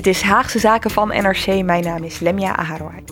[0.00, 1.62] Dit is Haagse Zaken van NRC.
[1.64, 3.04] Mijn naam is Lemia Aharouai.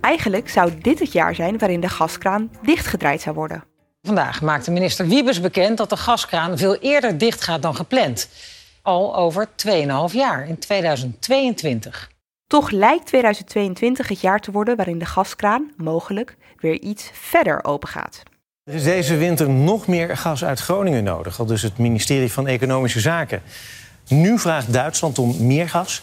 [0.00, 3.64] Eigenlijk zou dit het jaar zijn waarin de gaskraan dichtgedraaid zou worden.
[4.02, 8.28] Vandaag maakte minister Wiebes bekend dat de gaskraan veel eerder dichtgaat dan gepland.
[8.82, 12.10] Al over 2,5 jaar, in 2022.
[12.46, 18.22] Toch lijkt 2022 het jaar te worden waarin de gaskraan mogelijk weer iets verder opengaat.
[18.64, 22.46] Er is deze winter nog meer gas uit Groningen nodig, al dus het ministerie van
[22.46, 23.42] Economische Zaken.
[24.08, 26.02] Nu vraagt Duitsland om meer gas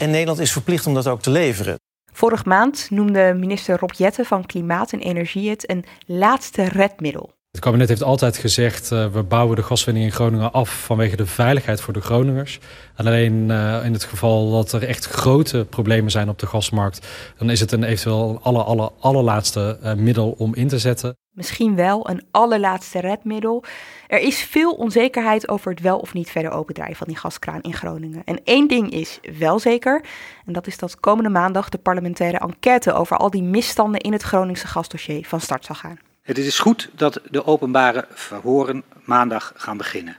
[0.00, 1.74] en Nederland is verplicht om dat ook te leveren.
[2.12, 7.30] Vorige maand noemde minister Rob Jetten van Klimaat en Energie het een laatste redmiddel.
[7.50, 11.26] Het kabinet heeft altijd gezegd, uh, we bouwen de gaswinning in Groningen af vanwege de
[11.26, 12.58] veiligheid voor de Groningers.
[12.96, 17.06] En alleen uh, in het geval dat er echt grote problemen zijn op de gasmarkt,
[17.38, 21.16] dan is het een eventueel een aller, aller, allerlaatste uh, middel om in te zetten.
[21.38, 23.64] Misschien wel een allerlaatste redmiddel.
[24.06, 27.74] Er is veel onzekerheid over het wel of niet verder opendrijven van die gaskraan in
[27.74, 28.22] Groningen.
[28.24, 30.04] En één ding is wel zeker,
[30.46, 34.22] en dat is dat komende maandag de parlementaire enquête over al die misstanden in het
[34.22, 35.98] Groningse gasdossier van start zal gaan.
[36.22, 40.16] Het is goed dat de openbare verhoren maandag gaan beginnen.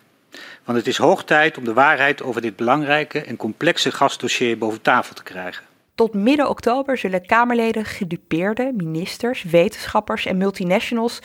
[0.64, 4.82] Want het is hoog tijd om de waarheid over dit belangrijke en complexe gasdossier boven
[4.82, 5.64] tafel te krijgen.
[6.00, 11.20] Tot midden oktober zullen Kamerleden, gedupeerden, ministers, wetenschappers en multinationals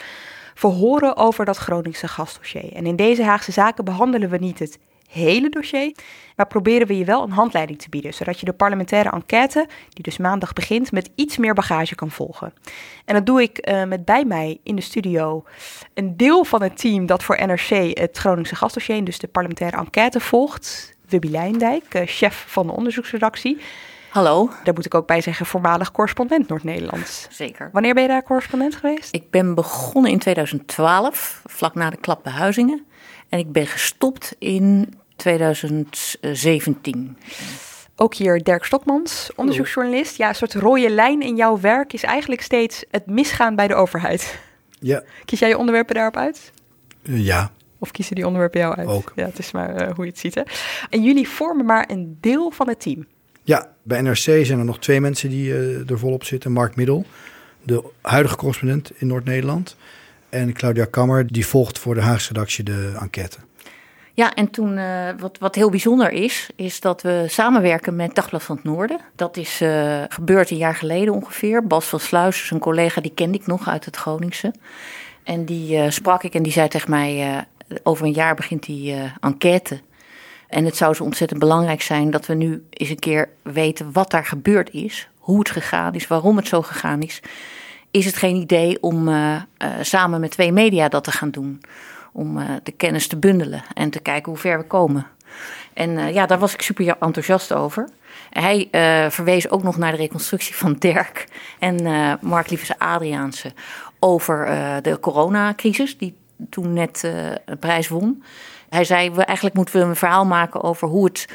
[0.55, 2.72] verhoren over dat Groningse gasdossier.
[2.72, 5.95] En in deze Haagse zaken behandelen we niet het hele dossier,
[6.36, 10.02] maar proberen we je wel een handleiding te bieden, zodat je de parlementaire enquête, die
[10.02, 12.52] dus maandag begint, met iets meer bagage kan volgen.
[13.05, 15.45] En dat doe ik uh, met bij mij in de studio
[15.95, 20.20] een deel van het team dat voor NRC het Groningse gasdossier, dus de parlementaire enquête,
[20.20, 20.92] volgt.
[21.08, 23.58] Wubby Leijndijk, uh, chef van de onderzoeksredactie.
[24.14, 24.51] Hallo.
[24.64, 27.27] Daar moet ik ook bij zeggen, voormalig correspondent Noord-Nederlands.
[27.30, 27.69] Zeker.
[27.73, 29.14] Wanneer ben je daar correspondent geweest?
[29.14, 32.86] Ik ben begonnen in 2012, vlak na de klap bij Huizingen.
[33.29, 37.17] En ik ben gestopt in 2017.
[37.97, 40.17] Ook hier Dirk Stokmans, onderzoeksjournalist.
[40.17, 43.75] Ja, een soort rode lijn in jouw werk is eigenlijk steeds het misgaan bij de
[43.75, 44.39] overheid.
[44.81, 45.02] Ja.
[45.25, 46.52] Kies jij je onderwerpen daarop uit?
[47.02, 47.51] Uh, ja.
[47.79, 48.89] Of kiezen die onderwerpen jou uit?
[48.89, 49.13] Ook.
[49.14, 50.35] Ja, het is maar uh, hoe je het ziet.
[50.35, 50.42] Hè?
[50.91, 53.07] En jullie vormen maar een deel van het team.
[53.47, 56.53] Ja, bij NRC zijn er nog twee mensen die uh, er volop zitten.
[56.53, 57.05] Mark Middel,
[57.63, 59.77] de huidige correspondent in Noord-Nederland.
[60.29, 63.39] En Claudia Kammer, die volgt voor de Haagse redactie de enquête.
[64.15, 68.43] Ja, en toen, uh, wat, wat heel bijzonder is, is dat we samenwerken met Dagblad
[68.43, 69.01] van het Noorden.
[69.17, 71.67] Dat is uh, gebeurd een jaar geleden ongeveer.
[71.67, 74.55] Bas van Sluis, een collega, die kende ik nog uit het Groningse.
[75.23, 77.45] En die sprak ik en die zei tegen mij,
[77.83, 79.81] over een jaar begint die enquête.
[80.55, 84.11] En het zou zo ontzettend belangrijk zijn dat we nu eens een keer weten wat
[84.11, 85.09] daar gebeurd is.
[85.19, 87.23] Hoe het gegaan is, waarom het zo gegaan is.
[87.91, 89.11] Is het geen idee om
[89.81, 91.61] samen met twee media dat te gaan doen?
[92.14, 95.07] om uh, de kennis te bundelen en te kijken hoe ver we komen.
[95.73, 97.89] En ja, daar was ik super enthousiast over.
[98.31, 98.69] Hij
[99.11, 101.27] verwees ook nog naar de reconstructie van Dirk
[101.59, 101.83] en
[102.20, 103.53] Mark Lievers Adriaanse
[103.98, 104.47] over
[104.83, 106.17] de coronacrisis, die
[106.51, 107.11] toen net
[107.45, 108.23] een prijs won.
[108.74, 111.27] Hij zei, we, eigenlijk moeten we een verhaal maken over hoe het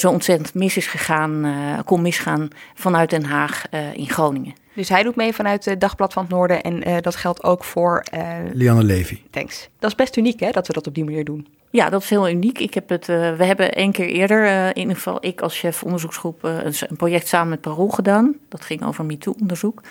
[0.00, 1.54] zo ontzettend mis is gegaan,
[1.84, 4.54] kon misgaan vanuit Den Haag in Groningen.
[4.76, 7.64] Dus hij doet mee vanuit het Dagblad van het Noorden en uh, dat geldt ook
[7.64, 8.04] voor...
[8.14, 8.36] Uh...
[8.52, 9.22] Lianne Levy.
[9.30, 9.68] Thanks.
[9.78, 11.46] Dat is best uniek hè, dat we dat op die manier doen.
[11.70, 12.58] Ja, dat is heel uniek.
[12.58, 15.82] Ik heb het, uh, we hebben één keer eerder, in ieder geval ik als chef
[15.82, 18.36] onderzoeksgroep, een, een, project samen met Parool gedaan.
[18.48, 19.82] Dat ging over MeToo-onderzoek.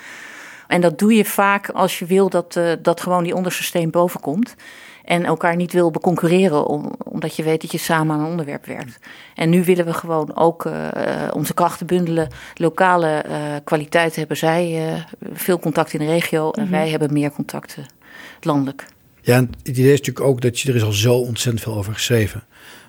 [0.66, 4.20] En dat doe je vaak als je wil dat, dat gewoon die onderste steen boven
[4.20, 4.54] komt
[5.06, 8.66] en elkaar niet wil beconcurreren, om, omdat je weet dat je samen aan een onderwerp
[8.66, 8.98] werkt.
[9.34, 10.72] En nu willen we gewoon ook uh,
[11.32, 12.28] onze krachten bundelen.
[12.54, 16.78] Lokale uh, kwaliteit hebben zij, uh, veel contact in de regio en mm -hmm.
[16.78, 17.86] wij hebben meer contacten
[18.40, 18.86] landelijk.
[19.20, 21.76] Ja, en het idee is natuurlijk ook dat je, er is al zo ontzettend veel
[21.76, 22.44] over geschreven.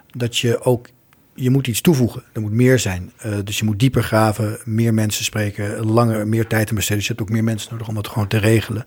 [0.07, 0.87] Dat je ook,
[1.33, 2.23] je moet iets toevoegen.
[2.33, 3.11] Er moet meer zijn.
[3.43, 6.97] dus je moet dieper graven, meer mensen spreken, langer, meer tijd in besteden.
[6.97, 8.85] Dus je hebt ook meer mensen nodig om dat gewoon te regelen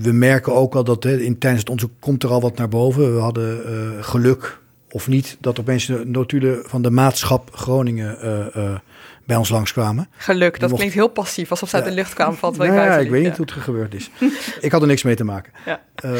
[0.00, 2.68] we merken ook al dat hè, in, tijdens het onderzoek komt er al wat naar
[2.68, 3.14] boven.
[3.14, 4.60] We hadden uh, geluk
[4.90, 8.78] of niet dat opeens de notulen van de maatschap Groningen uh, uh,
[9.26, 10.08] bij ons langskwamen.
[10.16, 12.96] Geluk, dat mocht- klinkt heel passief, alsof ze uit de lucht kwamen van Nou ja,
[12.98, 13.36] ik weet niet Ja.
[13.36, 14.10] hoe het gebeurd is.
[14.60, 15.52] ik had er niks mee te maken.
[15.66, 15.80] Ja.
[15.94, 16.16] Ehm,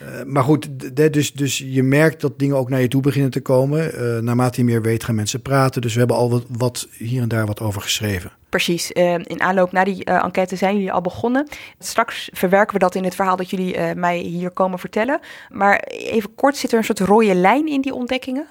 [0.00, 0.68] eh, maar goed,
[1.12, 3.94] dus, dus je merkt dat dingen ook naar je toe beginnen te komen.
[3.94, 5.82] Eh, naarmate je meer weet, gaan mensen praten.
[5.82, 8.32] Dus we hebben al wat, wat hier en daar wat over geschreven.
[8.48, 8.92] Precies.
[8.92, 11.48] Eh, in aanloop naar die eh, enquête zijn jullie al begonnen.
[11.78, 15.20] Straks verwerken we dat in het verhaal dat jullie eh, mij hier komen vertellen.
[15.50, 18.46] Maar even kort, zit er een soort rode lijn in die ontdekkingen?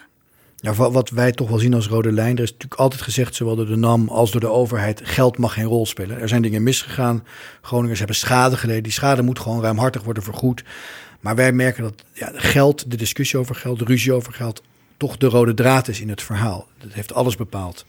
[0.63, 2.37] Ja, wa- wat wij toch wel zien als rode lijn.
[2.37, 5.53] Er is natuurlijk altijd gezegd, zowel door de NAM als door de overheid, geld mag
[5.53, 6.19] geen rol spelen.
[6.19, 7.23] Er zijn dingen misgegaan.
[7.61, 8.83] Groningers hebben schade geleden.
[8.83, 10.63] Die schade moet gewoon ruimhartig worden vergoed.
[11.19, 14.61] Maar wij merken dat ja, geld, de discussie over geld, de ruzie over geld,
[14.97, 16.67] toch de rode draad is in het verhaal.
[16.77, 17.85] Dat heeft alles bepaald.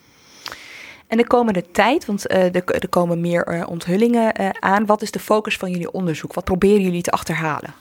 [1.06, 4.86] En de komende tijd, want eh, er, er komen meer eh, onthullingen eh, aan.
[4.86, 6.32] Wat is de focus van jullie onderzoek?
[6.34, 7.74] Wat proberen jullie te achterhalen?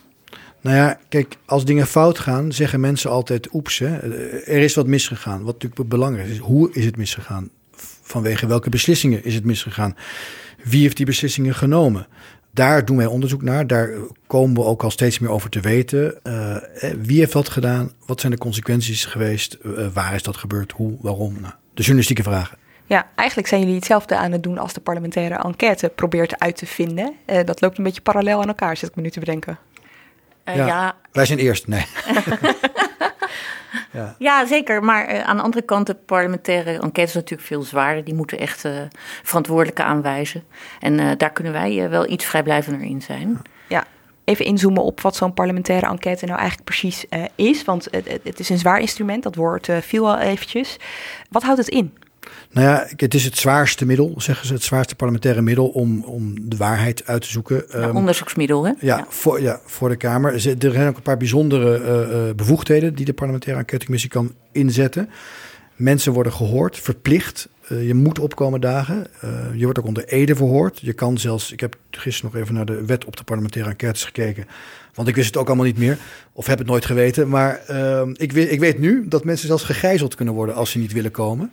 [0.64, 3.98] Nou ja, kijk, als dingen fout gaan, zeggen mensen altijd oeps, hè,
[4.46, 5.44] er is wat misgegaan.
[5.44, 7.50] Wat natuurlijk belangrijk is, hoe is het misgegaan?
[8.02, 9.96] Vanwege welke beslissingen is het misgegaan?
[10.64, 12.08] Wie heeft die beslissingen genomen?
[12.52, 13.68] Daar doen wij onderzoek naar.
[13.68, 13.90] Daar
[14.28, 16.24] komen we ook al steeds meer over te weten.
[16.24, 17.92] Eh, eh, wie heeft wat gedaan?
[18.06, 19.54] Wat zijn de consequenties geweest?
[19.54, 20.72] Eh, waar is dat gebeurd?
[20.72, 20.98] Hoe?
[21.02, 21.34] Waarom?
[21.34, 22.58] Nou, de journalistieke vragen.
[22.86, 26.66] Ja, eigenlijk zijn jullie hetzelfde aan het doen als de parlementaire enquête probeert uit te
[26.66, 27.14] vinden.
[27.46, 29.58] Dat loopt een beetje parallel aan elkaar, zit ik me nu te bedenken.
[30.44, 30.66] Eh, Ja.
[30.66, 30.96] ja.
[31.12, 31.68] Wij zijn eerst.
[31.68, 31.86] Nee.
[34.18, 34.84] Ja, zeker.
[34.84, 38.04] Maar eh, aan de andere kant, de parlementaire enquête is natuurlijk veel zwaarder.
[38.04, 38.72] Die moeten echt eh
[39.24, 40.44] verantwoordelijke aanwijzen.
[40.80, 43.42] En eh, daar kunnen wij wel iets vrijblijvender in zijn.
[43.68, 43.84] Ja,
[44.24, 47.64] even inzoomen op wat zo'n parlementaire enquête nou eigenlijk precies eh, is.
[47.64, 50.78] Want het, het- is een zwaar instrument, dat woord eh, viel al eventjes.
[51.30, 51.98] Wat houdt het in?
[52.52, 56.50] Nou ja, het is het zwaarste middel, zeggen ze, het zwaarste parlementaire middel om, om
[56.50, 57.64] de waarheid uit te zoeken.
[57.70, 58.72] Ja, Ehm, onderzoeksmiddel, hè?
[58.80, 60.34] Ja, Voor, ja, voor de Kamer.
[60.34, 65.10] Er zijn ook een paar bijzondere eh, eh, bevoegdheden die de parlementaire enquêtecommissie kan inzetten.
[65.76, 67.50] Mensen worden gehoord, verplicht.
[67.68, 69.08] Eh, je moet opkomen dagen.
[69.54, 70.80] Je wordt ook onder ede verhoord.
[70.80, 74.04] Je kan zelfs, ik heb gisteren nog even naar de wet op de parlementaire enquêtes
[74.04, 74.46] gekeken.
[74.94, 75.98] Want ik wist het ook allemaal niet meer.
[76.34, 77.30] Of heb het nooit geweten.
[77.30, 80.78] Maar eh, ik, weet, ik weet nu dat mensen zelfs gegijzeld kunnen worden als ze
[80.78, 81.52] niet willen komen.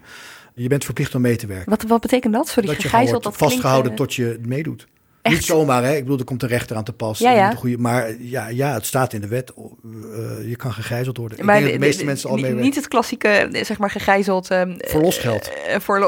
[0.55, 1.71] Je bent verplicht om mee te werken.
[1.71, 2.49] Wat, wat betekent dat?
[2.49, 4.87] Sorry, dat je wordt dat klinkt, vastgehouden eh, tot je meedoet.
[5.23, 5.35] echt?
[5.35, 5.95] Niet zomaar, hè?
[5.97, 7.19] Ik bedoel, er komt de rechter aan te pas.
[7.19, 7.51] Ja, Je ja.
[7.51, 9.53] een Goede, maar ja, ja, het staat in de wet.
[9.55, 11.39] Eh, je kan gegijzeld worden.
[11.39, 12.69] Ik Maar denk dat de de- meeste de- mensen al niet- meewerken.
[12.71, 14.47] Niet het klassieke, eh, zeg maar, gegijzeld.
[14.79, 15.51] Voor losgeld.
[15.67, 15.99] eh, voor,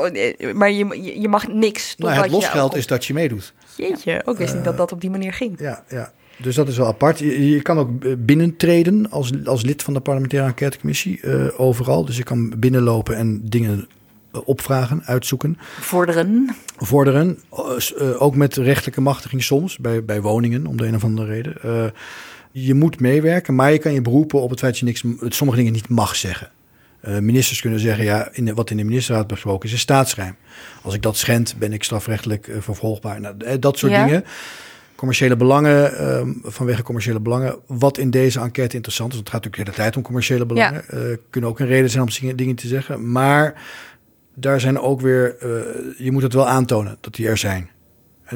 [0.55, 1.95] maar je, je, je mag niks.
[1.97, 3.55] Nou, het je losgeld ook- is dat je meedoet.
[3.77, 5.61] Jeetje, ook wist niet dat dat op die manier ging.
[5.61, 6.13] Ja, ja.
[6.37, 7.19] Dus dat is wel apart.
[7.19, 7.89] Je, je kan ook
[8.27, 11.21] binnentreden als, als lid van de parlementaire enquêtecommissie
[11.59, 12.05] overal.
[12.05, 13.89] Dus je kan binnenlopen en dingen
[14.45, 16.55] opvragen, uitzoeken, Vorderen.
[16.77, 17.39] vorderen.
[17.53, 21.27] Eh, eh, ook met rechtelijke machtiging soms, bij, bij woningen, om de een of andere
[21.33, 21.63] reden.
[21.63, 21.85] Eh,
[22.51, 25.59] je moet meewerken, maar je kan je beroepen op het feit dat je niks, sommige
[25.59, 26.51] dingen niet mag zeggen.
[27.01, 30.37] Eh, ministers kunnen zeggen, ja, in de, wat in de ministerraad besproken is, is staatsgeheim.
[30.83, 33.21] Als ik dat schend, ben ik strafrechtelijk eh, vervolgbaar.
[33.21, 34.05] Nou, eh, dat soort Ja.
[34.05, 34.25] dingen.
[34.95, 37.57] Commerciële belangen, ehm, vanwege commerciële belangen.
[37.67, 40.47] Wat in deze enquête interessant is, want het gaat natuurlijk de hele tijd om commerciële
[40.47, 40.89] belangen.
[40.89, 43.13] eh, kunnen ook een reden zijn om dingen te zeggen.
[43.13, 43.55] Maar
[44.35, 45.49] daar zijn ook weer, eh,
[45.99, 47.71] je moet het wel aantonen dat die er zijn.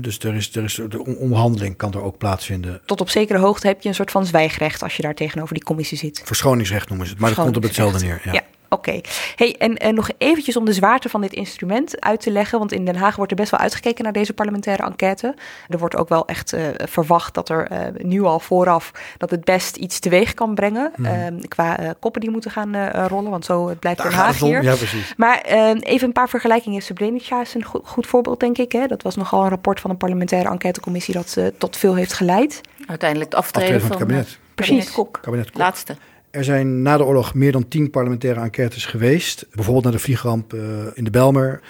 [0.01, 2.81] Dus er is, er is de onderhandeling kan er ook plaatsvinden.
[2.85, 5.65] Tot op zekere hoogte heb je een soort van zwijgrecht als je daar tegenover die
[5.65, 6.23] commissie zit.
[6.25, 8.21] Verschoningsrecht noemen ze het, maar dat komt op hetzelfde neer.
[8.25, 8.33] Ja.
[8.33, 9.01] Ja, oké.
[9.37, 12.59] Hey, en, en nog eventjes om de zwaarte van dit instrument uit te leggen.
[12.59, 15.35] Want in Den Haag wordt er best wel uitgekeken naar deze parlementaire enquête.
[15.69, 19.45] Er wordt ook wel echt eh, verwacht dat er eh, nu al vooraf dat het
[19.45, 20.93] best iets teweeg kan brengen.
[21.03, 21.13] eh,
[21.49, 23.31] qua eh, koppen die moeten gaan eh, rollen.
[23.31, 24.63] Want zo het blijft Daar Den Haag hier.
[24.63, 25.15] Ja, precies.
[25.17, 26.83] Maar eh, even een paar vergelijkingen.
[26.83, 28.73] Srebrenica is een go- goed voorbeeld, denk ik.
[28.73, 28.87] Hè?
[28.87, 32.61] Dat was nogal een rapport van een parlementaire enquêtecommissie dat tot veel heeft geleid.
[32.87, 34.39] Uiteindelijk het aftreden, Aftreden van het kabinet.
[34.55, 34.75] Precies.
[34.75, 35.19] kabinet Kok.
[35.23, 35.59] Kabinet Kok.
[35.61, 35.97] Laatste.
[36.37, 39.47] Er zijn na de oorlog meer dan tien parlementaire enquêtes geweest.
[39.53, 40.61] Bijvoorbeeld naar de vliegramp eh,
[40.95, 41.61] in de Belmer.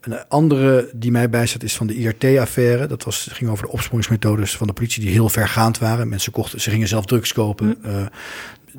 [0.00, 2.86] Een andere die mij bijstaat is van de IRT-affaire.
[2.86, 6.08] Dat was, ging over de opsporingsmethodes van de politie die heel vergaand waren.
[6.08, 7.76] Mensen kochten, ze gingen zelf drugs kopen.
[7.82, 8.06] Eh,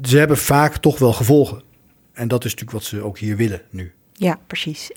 [0.02, 1.62] ze hebben vaak toch wel gevolgen.
[2.14, 3.92] En dat is natuurlijk wat ze ook hier willen nu.
[4.14, 4.92] Ja, precies.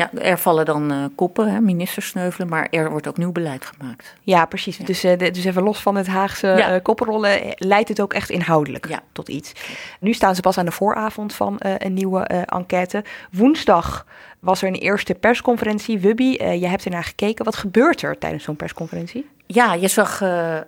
[0.00, 3.64] Ja, er vallen dan eh, koppen, hè, ministers sneuvelen, maar er wordt ook nieuw beleid
[3.64, 4.14] gemaakt.
[4.22, 4.76] Ja, precies.
[4.78, 6.74] Dus, eh, de- dus even los van het Haagse Ja.
[6.74, 9.00] eh, koppenrollen, leidt het ook echt inhoudelijk Ja.
[9.12, 9.52] tot iets.
[10.00, 13.04] Nu staan ze pas aan de vooravond van een nieuwe enquête.
[13.32, 14.06] Woensdag
[14.38, 15.98] was er een eerste persconferentie.
[15.98, 17.44] Wubby, je hebt ernaar gekeken.
[17.44, 19.28] Wat gebeurt er tijdens zo'n persconferentie?
[19.46, 20.22] Ja, je zag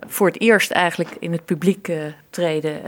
[0.07, 1.91] voor het eerst eigenlijk in het publiek
[2.29, 2.81] treden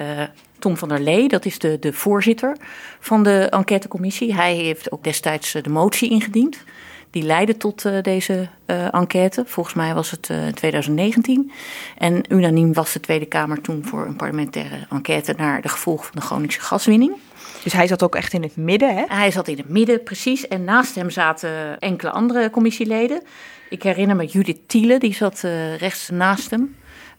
[0.65, 1.27] Tom van der Lee.
[1.27, 2.57] Dat is de, de voorzitter
[2.99, 4.35] van de enquêtecommissie.
[4.35, 6.57] Hij heeft ook destijds eh, de motie ingediend.
[7.09, 9.43] Die leidde tot uh, deze uh, enquête.
[9.45, 11.51] Volgens mij was het uh, 2019.
[11.97, 16.15] En unaniem was de Tweede Kamer toen voor een parlementaire enquête naar de gevolgen van
[16.15, 17.13] de Groningse gaswinning.
[17.63, 19.03] Dus hij zat ook echt in het midden, hè?
[19.07, 20.47] Hij zat in het midden, precies.
[20.47, 23.21] En naast hem zaten enkele andere commissieleden.
[23.69, 25.39] Ik herinner me Judith Thiele, die zat
[25.77, 26.75] rechts naast hem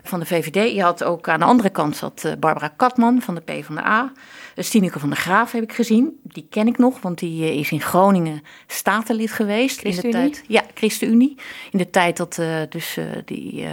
[0.08, 0.75] van de VVD.
[0.75, 4.12] Je had ook aan de andere kant zat Barbara Katman van de PvdA.
[4.56, 6.20] Stineke van der Graaf heb ik gezien.
[6.22, 9.82] Die ken ik nog, want die is in Groningen statenlid geweest.
[9.82, 11.36] In de tijd, ja, ChristenUnie.
[11.70, 13.70] In de tijd dat uh, dus uh, die uh,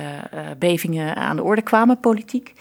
[0.57, 2.53] bevingen aan de orde kwamen, politiek.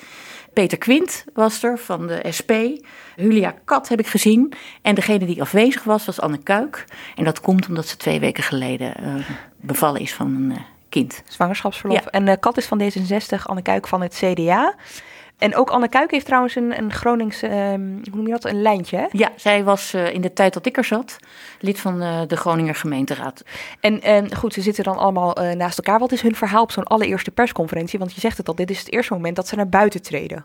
[0.53, 2.53] Peter Quint was er van de SP.
[3.17, 4.53] Julia Kat heb ik gezien.
[4.83, 6.85] En degene die afwezig was, was Anne Kuik.
[7.17, 8.95] En dat komt omdat ze twee weken geleden
[9.61, 10.59] bevallen is van een
[10.93, 11.23] kind.
[11.29, 12.05] Zwangerschapsverlof.
[12.05, 12.11] Ja.
[12.11, 14.75] En Kat is van D66, Anne Kuik van het CDA.
[15.43, 18.63] En ook Anne Kuik heeft trouwens een, een Gronings, um, hoe noem je dat, een
[18.63, 19.07] lijntje hè?
[19.11, 21.17] Ja, zij was uh, in de tijd dat ik er zat,
[21.61, 23.43] lid van uh, de Groninger gemeenteraad.
[23.81, 25.99] En, en goed, ze zitten dan allemaal uh, naast elkaar.
[25.99, 27.99] Wat is hun verhaal op zo'n allereerste persconferentie?
[27.99, 30.45] Want je zegt het al, dit is het eerste moment dat ze naar buiten treden.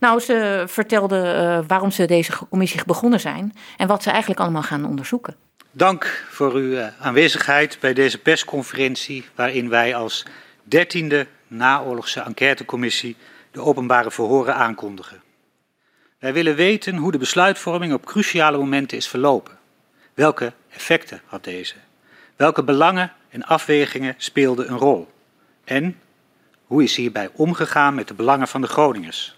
[0.00, 4.86] Nou, ze vertelden waarom ze deze commissie begonnen zijn en wat ze eigenlijk allemaal gaan
[4.86, 5.36] onderzoeken.
[5.70, 10.26] Dank voor uw aanwezigheid bij deze persconferentie, waarin wij als
[10.64, 13.16] dertiende naoorlogse enquêtecommissie
[13.56, 15.22] de openbare verhoren aankondigen.
[16.18, 19.58] Wij willen weten hoe de besluitvorming op cruciale momenten is verlopen.
[20.14, 21.74] Welke effecten had deze?
[22.36, 25.12] Welke belangen en afwegingen speelden een rol?
[25.64, 25.98] En
[26.66, 29.36] hoe is hierbij omgegaan met de belangen van de Groningers?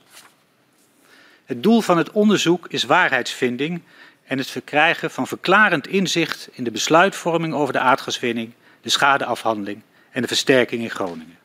[1.45, 3.83] Het doel van het onderzoek is waarheidsvinding
[4.25, 10.23] en het verkrijgen van verklarend inzicht in de besluitvorming over de aardgaswinning, de schadeafhandeling en
[10.23, 11.38] de versterking in Groningen.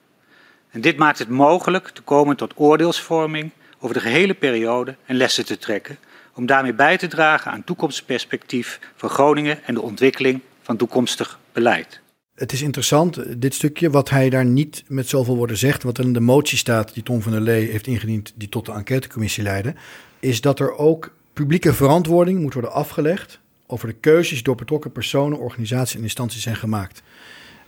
[0.73, 5.45] En dit maakt het mogelijk te komen tot oordeelsvorming over de gehele periode en lessen
[5.45, 5.97] te trekken,
[6.33, 12.01] om daarmee bij te dragen aan toekomstperspectief voor Groningen en de ontwikkeling van toekomstig beleid.
[12.35, 16.03] Het is interessant, dit stukje, wat hij daar niet met zoveel woorden zegt, wat er
[16.03, 19.43] in de motie staat die Tom van der Lee heeft ingediend, die tot de enquêtecommissie
[19.43, 19.73] leidde,
[20.19, 25.37] is dat er ook publieke verantwoording moet worden afgelegd over de keuzes door betrokken personen,
[25.37, 27.01] organisaties en instanties zijn gemaakt.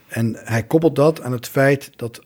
[0.07, 2.21] En hij koppelt dat aan het feit dat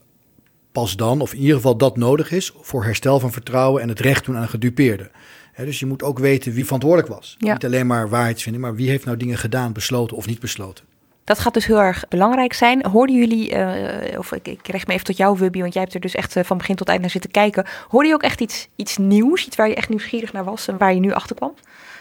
[0.72, 4.00] pas dan, of in ieder geval dat nodig is, voor herstel van vertrouwen en het
[4.00, 5.12] recht doen aan gedupeerden.
[5.56, 7.36] dus je moet ook weten wie verantwoordelijk was.
[7.38, 7.54] Ja.
[7.54, 10.86] Niet alleen maar waarheidsvinding, maar wie heeft nou dingen gedaan, besloten of niet besloten.
[11.30, 12.86] Dat gaat dus heel erg belangrijk zijn.
[12.86, 15.94] Hoorden jullie, uh, of ik, ik richt me even tot jou, Wubby, want jij hebt
[15.94, 17.66] er dus echt uh, van begin tot eind naar zitten kijken.
[17.88, 20.78] Hoorde je ook echt iets, iets nieuws, iets waar je echt nieuwsgierig naar was en
[20.78, 21.54] waar je nu achter kwam?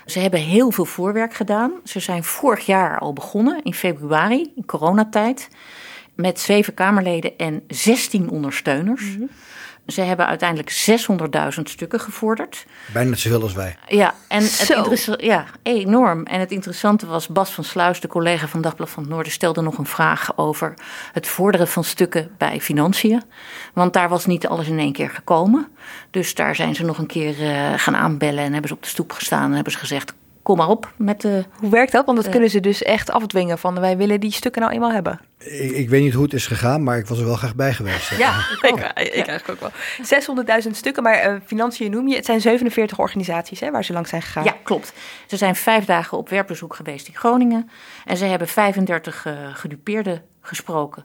[0.06, 1.72] Ze hebben heel veel voorwerk gedaan.
[1.84, 5.48] Ze zijn vorig jaar al begonnen, in februari, in coronatijd
[6.20, 9.02] met zeven Kamerleden en 16 ondersteuners.
[9.02, 9.30] Mm -hmm.
[9.86, 10.70] Ze hebben uiteindelijk
[11.56, 12.66] 600.000 stukken gevorderd.
[12.92, 13.76] Bijna net zoveel als wij.
[13.86, 16.24] Ja, en het ja, enorm.
[16.24, 19.60] En het interessante was, Bas van Sluis, de collega van Dagblad van het Noorden, stelde
[19.60, 20.74] nog een vraag over
[21.12, 23.22] het vorderen van stukken bij financiën.
[23.74, 25.68] Want daar was niet alles in één keer gekomen.
[26.10, 28.88] Dus daar zijn ze nog een keer uh, gaan aanbellen en hebben ze op de
[28.88, 30.14] stoep gestaan en hebben ze gezegd:
[30.48, 31.44] kom maar op met de.
[31.60, 32.04] Hoe werkt dat?
[32.04, 34.92] Want dat uh, kunnen ze dus echt afdwingen van wij willen die stukken nou eenmaal
[34.92, 35.20] hebben.
[35.38, 37.72] Ik, ik, weet niet hoe het is gegaan, maar ik was er wel graag bij
[37.72, 38.16] geweest.
[38.16, 40.64] Ja, ik, ik, ik eigenlijk ook wel.
[40.64, 42.14] 600.000 stukken, maar uh, financiën noem je.
[42.14, 44.44] Het zijn 47 organisaties hè, waar ze langs zijn gegaan.
[44.44, 44.92] Ja, klopt.
[45.26, 47.70] Ze zijn vijf dagen op werkbezoek geweest in Groningen.
[48.04, 51.04] En ze hebben 35 uh, gedupeerden gesproken.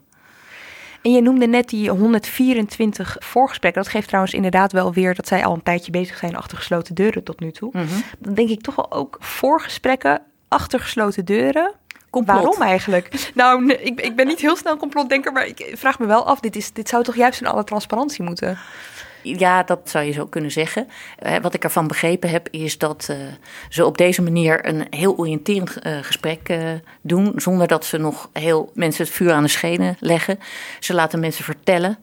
[1.03, 3.83] En je noemde net die 124 voorgesprekken.
[3.83, 6.95] Dat geeft trouwens inderdaad wel weer dat zij al een tijdje bezig zijn achter gesloten
[6.95, 7.69] deuren tot nu toe.
[7.73, 7.83] Mhm.
[7.83, 8.03] Mm -hmm.
[8.19, 11.73] Dan denk ik toch wel ook voorgesprekken achter gesloten deuren.
[12.09, 12.35] Complot.
[12.35, 13.09] Waarom eigenlijk?
[13.35, 16.39] Nou, ik, ik ben niet heel snel complotdenker, maar ik vraag me wel af.
[16.39, 18.57] Dit, is, dit zou toch juist in alle transparantie moeten?
[19.23, 20.87] Ja, dat zou je zo kunnen zeggen.
[21.25, 23.17] Uh, wat ik ervan begrepen heb, is dat uh,
[23.69, 26.57] ze op deze manier een heel oriënterend uh, gesprek
[27.01, 30.39] doen, zonder dat ze nog heel mensen het vuur aan de schenen leggen.
[30.79, 31.97] Ze laten mensen vertellen.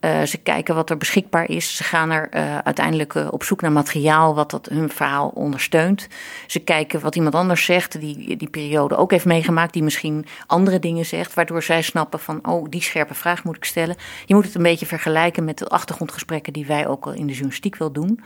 [0.00, 1.76] Uh, ze kijken wat er beschikbaar is.
[1.76, 6.06] Ze gaan er uh, uiteindelijk uh, op zoek naar materiaal wat dat hun verhaal ondersteunt.
[6.46, 10.78] Ze kijken wat iemand anders zegt, die die periode ook heeft meegemaakt, die misschien andere
[10.78, 13.96] dingen zegt, waardoor zij snappen van, oh, die scherpe vraag moet ik stellen.
[14.26, 17.32] Je moet het een beetje vergelijken met de achtergrondgesprekken die wij ook al in de
[17.32, 18.20] journalistiek wel doen.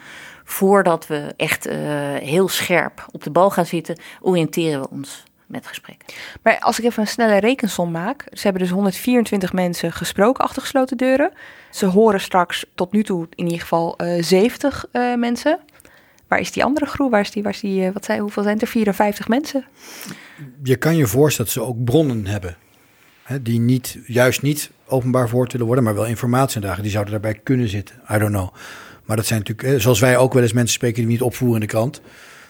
[0.45, 1.69] Voordat we echt
[2.19, 6.05] heel scherp op de bal gaan zitten, oriënteren we ons met gesprek.
[6.43, 8.25] Maar als ik even een snelle rekensom maak.
[8.33, 11.33] Ze hebben dus 124 mensen gesproken achter gesloten deuren.
[11.71, 15.59] Ze horen straks tot nu toe in ieder geval uh, 70 uh, mensen.
[16.29, 17.11] Waar is die andere groep?
[17.11, 18.67] Waar is die, waar is die uh, wat zei, hoeveel zijn er?
[18.67, 19.65] 54 mensen?
[20.63, 22.57] Je kan je voorstellen dat ze ook bronnen hebben.
[23.23, 26.83] Hè, die niet, juist niet openbaar voor willen worden, maar wel informatie dragen.
[26.83, 27.95] Die zouden daarbij kunnen zitten.
[28.11, 28.55] I don't know.
[29.05, 31.55] Maar dat zijn natuurlijk, zoals wij ook wel eens mensen spreken die we niet opvoeren
[31.55, 32.01] in de krant.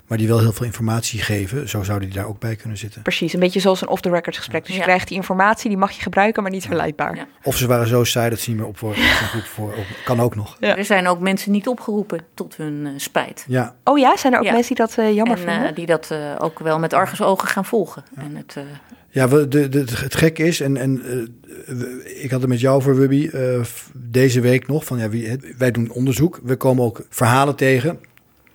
[0.06, 1.68] Maar die wel heel veel informatie geven.
[1.68, 3.02] Zo zouden die daar ook bij kunnen zitten.
[3.02, 4.66] Precies, een beetje zoals een off-the-record gesprek.
[4.66, 7.26] Dus je krijgt die informatie, die mag je gebruiken, maar niet verleidbaar.
[7.42, 8.96] Of ze waren zo saai dat ze niet meer op voor,
[9.44, 10.56] voor kan ook nog.
[10.60, 13.44] Er zijn ook mensen niet opgeroepen tot hun uh, spijt.
[13.48, 13.74] Ja.
[13.84, 15.68] Oh ja, zijn er ook mensen die dat uh, jammer en, vinden?
[15.68, 18.04] Uh, die dat ook wel met argusogen gaan volgen.
[18.16, 18.56] En het,
[19.10, 21.02] ja, we, de, de, het gek is, en, en
[22.22, 23.30] ik had het met jou voor Wubby
[23.92, 26.40] deze week nog, van ja, wie, wij doen onderzoek.
[26.42, 27.98] We komen ook verhalen tegen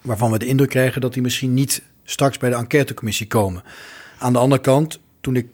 [0.09, 3.63] waarvan we de indruk krijgen dat die misschien niet straks bij de enquêtecommissie komen.
[4.19, 5.47] Aan de andere kant, toen ik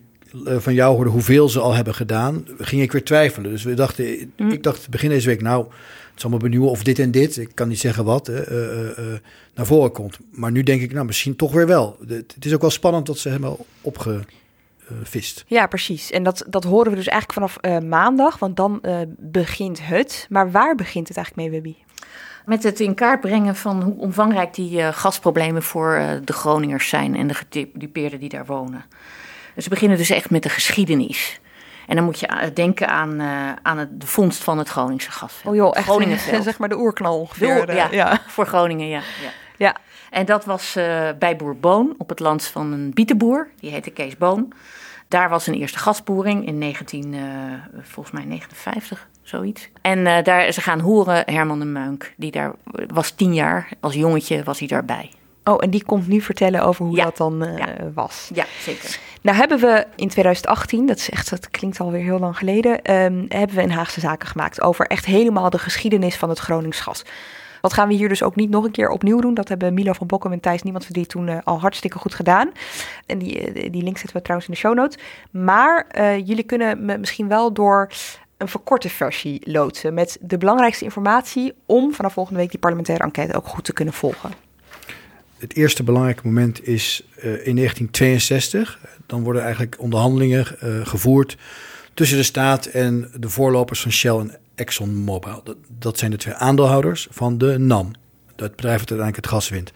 [0.45, 3.51] eh, van jou hoorde hoeveel ze al hebben gedaan, ging ik weer twijfelen.
[3.51, 4.51] Dus we dachten, Mm.
[4.51, 5.65] ik dacht begin deze week, nou,
[6.11, 8.95] het zal me benieuwen of dit en dit, ik kan niet zeggen wat, uh, uh,
[9.55, 10.17] naar voren komt.
[10.31, 11.97] Maar nu denk ik, nou, misschien toch weer wel.
[12.07, 15.43] Het is ook wel spannend dat ze hebben opgevist.
[15.47, 16.11] Ja, precies.
[16.11, 18.81] En dat, dat horen we dus eigenlijk vanaf maandag, want dan
[19.17, 20.27] begint het.
[20.29, 21.84] Maar waar begint het eigenlijk mee, Webby?
[22.45, 26.89] Met het in kaart brengen van hoe omvangrijk die uh, gasproblemen voor uh, de Groningers
[26.89, 28.85] zijn en de gedupeerden die daar wonen.
[29.55, 31.39] Dus we beginnen dus echt met de geschiedenis.
[31.87, 33.21] En dan moet je uh, denken aan,
[33.61, 35.53] aan het, de vondst van het Groningse gasveld.
[35.53, 36.43] Oh joh, echt Groningenveld.
[36.49, 37.65] zeg maar de oerknal ongeveer.
[37.65, 39.01] De, ja, ja, voor Groningen, ja.
[39.21, 39.29] ja.
[39.57, 39.75] ja.
[40.09, 40.73] En dat was
[41.19, 44.53] bij Boer Boon op het land van een bietenboer, die heette Kees Boon.
[45.07, 47.15] Daar was een eerste gasboering in 19,
[47.83, 49.69] volgens mij 59 zoiets.
[49.81, 52.53] En uh, daar, ze gaan horen Herman de Meunk, die daar
[52.87, 55.11] was tien jaar, als jongetje was hij daarbij.
[55.43, 57.03] Oh, en die komt nu vertellen over hoe ja.
[57.03, 57.75] dat dan uh, ja.
[57.93, 58.29] was.
[58.33, 58.99] Ja, zeker.
[59.21, 63.25] Nou hebben we in 2018, dat is echt, dat klinkt alweer heel lang geleden, um,
[63.29, 67.05] hebben we een Haagse Zaken gemaakt over echt helemaal de geschiedenis van het Gronings gas.
[67.61, 69.33] Dat gaan we hier dus ook niet nog een keer opnieuw doen.
[69.33, 72.51] Dat hebben Milo van Bokkum en Thijs Niemand die toen uh, al hartstikke goed gedaan.
[73.05, 75.03] En die, die link zetten we trouwens in de show notes.
[75.31, 77.91] Maar uh, jullie kunnen me misschien wel door
[78.37, 83.35] een verkorte versie loodsen met de belangrijkste informatie om vanaf volgende week die parlementaire enquête
[83.35, 84.31] ook goed te kunnen volgen.
[85.37, 88.79] Het eerste belangrijke moment is uh, in 1962.
[89.05, 91.37] Dan worden eigenlijk onderhandelingen uh, gevoerd
[91.93, 95.41] tussen de staat en de voorlopers van Shell en ExxonMobil.
[95.43, 97.91] Dat, dat zijn de twee aandeelhouders van de NAM,
[98.35, 99.71] het bedrijf dat uiteindelijk het gas wint.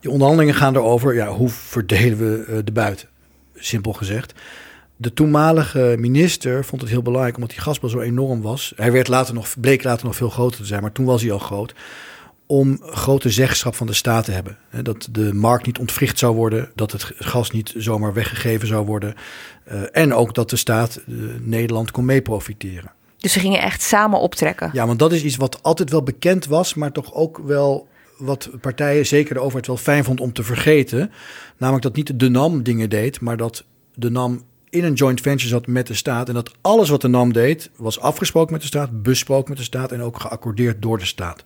[0.00, 3.08] Die onderhandelingen gaan erover, ja, hoe verdelen we uh, de buiten?
[3.54, 4.34] Simpel gezegd.
[5.02, 8.72] De toenmalige minister vond het heel belangrijk, omdat die gasbel zo enorm was.
[8.76, 11.32] Hij werd later nog, bleek later nog veel groter te zijn, maar toen was hij
[11.32, 11.74] al groot.
[12.46, 14.58] Om grote zeggenschap van de staat te hebben.
[14.82, 19.14] Dat de markt niet ontwricht zou worden, dat het gas niet zomaar weggegeven zou worden.
[19.72, 22.92] Uh, en ook dat de staat uh, Nederland kon mee profiteren.
[23.18, 24.70] Dus ze gingen echt samen optrekken?
[24.72, 27.88] Ja, want dat is iets wat altijd wel bekend was, maar toch ook wel
[28.18, 31.10] wat partijen, zeker de overheid, wel fijn vond om te vergeten.
[31.56, 35.48] Namelijk dat niet de NAM dingen deed, maar dat de NAM in een joint venture
[35.48, 36.28] zat met de staat.
[36.28, 39.64] En dat alles wat de NAM deed, was afgesproken met de staat, besproken met de
[39.64, 41.42] staat en ook geaccordeerd door de staat.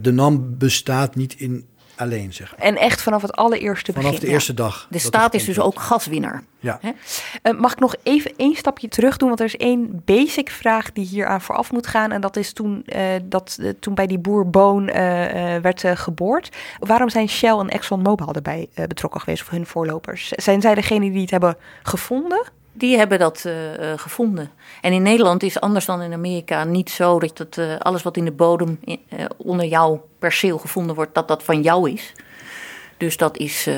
[0.00, 2.66] De NAM bestaat niet in alleen, zeg maar.
[2.66, 4.26] En echt vanaf het allereerste vanaf begin.
[4.26, 4.86] de eerste dag.
[4.90, 6.42] De staat is dus ook gaswinnaar.
[6.58, 6.80] Ja.
[7.42, 9.28] Uh, mag ik nog even één stapje terug doen?
[9.28, 12.12] Want er is één basic vraag die hier aan vooraf moet gaan.
[12.12, 14.84] En dat is toen, uh, dat, uh, toen bij die boer Boon
[15.62, 16.48] werd geboord.
[16.78, 19.42] Waarom zijn Shell en ExxonMobil erbij betrokken geweest?
[19.42, 20.28] Of hun voorlopers?
[20.28, 22.42] Zijn zij degene die het hebben gevonden?
[22.76, 23.54] Die hebben dat uh,
[23.96, 24.50] gevonden.
[24.80, 28.16] En in Nederland is anders dan in Amerika niet zo dat het, uh, alles wat
[28.16, 32.12] in de bodem in, uh, onder jouw perceel gevonden wordt, dat dat van jou is.
[32.96, 33.68] Dus dat is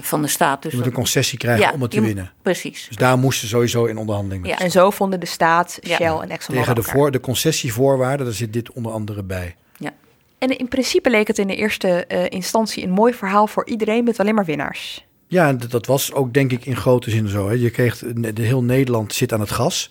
[0.00, 0.62] van de staat.
[0.62, 2.32] Dus je moet een concessie krijgen ja, om het te winnen.
[2.42, 2.86] Precies.
[2.88, 4.58] Dus daar moesten ze sowieso in onderhandeling met ja.
[4.58, 6.20] En zo vonden de staat, Shell ja.
[6.22, 9.56] en ExxonMobil Tegen de, voor, de concessievoorwaarden, daar zit dit onder andere bij.
[9.78, 9.90] Ja.
[10.38, 14.20] En in principe leek het in de eerste instantie een mooi verhaal voor iedereen met
[14.20, 15.04] alleen maar winnaars.
[15.30, 17.48] Ja, dat was ook denk ik in grote zin zo.
[17.48, 17.54] Hè.
[17.54, 19.90] Je kreeg, de heel Nederland zit aan het gas.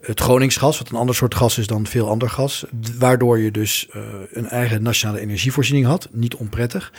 [0.00, 2.64] Het Groningsgas, wat een ander soort gas is dan veel ander gas.
[2.98, 6.08] Waardoor je dus uh, een eigen nationale energievoorziening had.
[6.12, 6.92] Niet onprettig.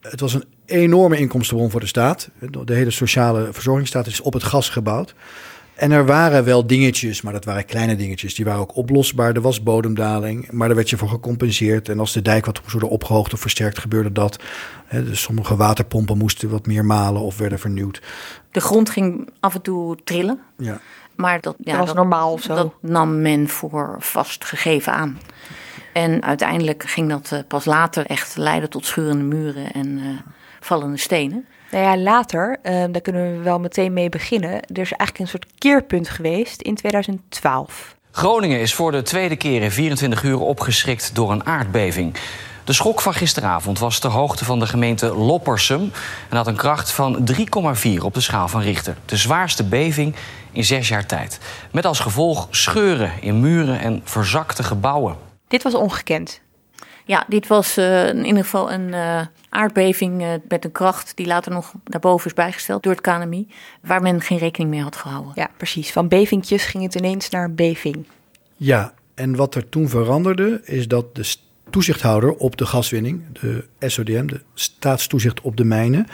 [0.00, 2.30] Het was een enorme inkomstenbron voor de staat.
[2.64, 5.14] De hele sociale verzorgingsstaat is op het gas gebouwd.
[5.80, 8.34] En er waren wel dingetjes, maar dat waren kleine dingetjes.
[8.34, 9.34] Die waren ook oplosbaar.
[9.34, 11.88] Er was bodemdaling, maar daar werd je voor gecompenseerd.
[11.88, 14.38] En als de dijk wat moest worden opgehoogd of versterkt, gebeurde dat.
[14.90, 18.02] Dus sommige waterpompen moesten wat meer malen of werden vernieuwd.
[18.50, 20.40] De grond ging af en toe trillen.
[20.56, 20.80] Ja.
[21.14, 22.54] Maar dat, ja, dat was dat, normaal of zo.
[22.54, 25.18] Dat nam men voor vastgegeven aan.
[25.92, 30.06] En uiteindelijk ging dat uh, pas later echt leiden tot schurende muren en uh,
[30.60, 31.46] vallende stenen.
[31.70, 34.52] Nou ja, later, uh, daar kunnen we wel meteen mee beginnen.
[34.52, 37.96] Er is eigenlijk een soort keerpunt geweest in 2012.
[38.10, 42.14] Groningen is voor de tweede keer in 24 uur opgeschrikt door een aardbeving.
[42.64, 45.92] De schok van gisteravond was ter hoogte van de gemeente Loppersum
[46.28, 48.96] en had een kracht van 3,4 op de schaal van Richter.
[49.04, 50.14] De zwaarste beving
[50.52, 51.38] in zes jaar tijd.
[51.72, 55.16] Met als gevolg scheuren in muren en verzakte gebouwen.
[55.48, 56.40] Dit was ongekend.
[57.10, 61.26] Ja, dit was uh, in ieder geval een uh, aardbeving uh, met een kracht die
[61.26, 63.46] later nog daarboven is bijgesteld door het KNMI,
[63.82, 65.32] waar men geen rekening mee had gehouden.
[65.34, 65.92] Ja, precies.
[65.92, 68.06] Van bevingjes ging het ineens naar een beving.
[68.56, 71.34] Ja, en wat er toen veranderde is dat de
[71.70, 76.06] toezichthouder op de gaswinning, de SODM, de staatstoezicht op de mijnen,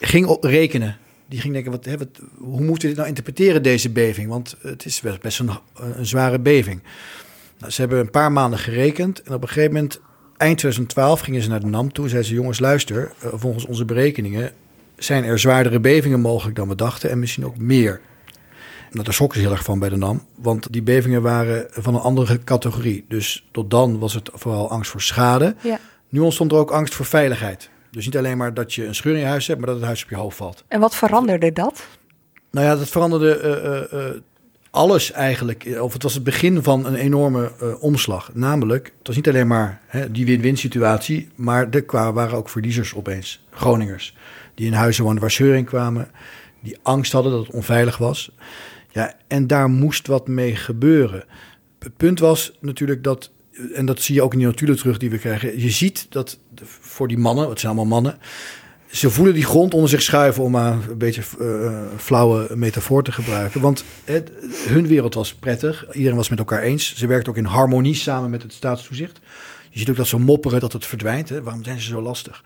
[0.00, 0.96] ging rekenen.
[1.28, 4.28] Die ging denken, wat, hè, wat, hoe moeten we dit nou interpreteren, deze beving?
[4.28, 6.82] Want het is best een, een zware beving.
[7.58, 10.00] Nou, ze hebben een paar maanden gerekend en op een gegeven moment,
[10.36, 13.66] eind 2012, gingen ze naar de NAM toe en zeiden ze, jongens luister, eh, volgens
[13.66, 14.52] onze berekeningen
[14.96, 18.00] zijn er zwaardere bevingen mogelijk dan we dachten en misschien ook meer.
[18.90, 21.94] Nou, daar schrokken ze heel erg van bij de NAM, want die bevingen waren van
[21.94, 23.04] een andere categorie.
[23.08, 25.54] Dus tot dan was het vooral angst voor schade.
[25.62, 25.78] Ja.
[26.08, 27.70] Nu ontstond er ook angst voor veiligheid.
[27.90, 29.86] Dus niet alleen maar dat je een scheur in je huis hebt, maar dat het
[29.86, 30.64] huis op je hoofd valt.
[30.68, 31.86] En wat veranderde dat?
[32.50, 33.40] Nou ja, dat veranderde
[33.92, 34.20] uh, uh,
[34.76, 35.78] alles eigenlijk.
[35.80, 38.30] Of het was het begin van een enorme omslag.
[38.34, 42.94] Namelijk, het was niet alleen maar hè, die win-win situatie, maar er waren ook verliezers
[42.94, 43.44] opeens.
[43.50, 44.16] Groningers,
[44.54, 46.10] die in huizen woonden waar scheuring kwamen,
[46.62, 48.30] die angst hadden dat het onveilig was.
[48.90, 51.24] Ja, en daar moest wat mee gebeuren.
[51.78, 53.30] Het punt was natuurlijk dat
[53.74, 55.60] en dat zie je ook in die notulen terug die we krijgen.
[55.60, 58.18] Je ziet dat voor die mannen, het zijn allemaal mannen,
[58.90, 63.60] ze voelen die grond onder zich schuiven om een beetje uh, flauwe metafoor te gebruiken.
[63.60, 63.84] Want
[64.68, 65.92] hun wereld was prettig.
[65.92, 66.96] Iedereen was met elkaar eens.
[66.96, 69.20] Ze werkten ook in harmonie samen met het staatstoezicht.
[69.70, 71.28] Je ziet ook dat ze mopperen dat het verdwijnt.
[71.28, 71.42] Hè?
[71.42, 72.42] Waarom zijn ze zo lastig?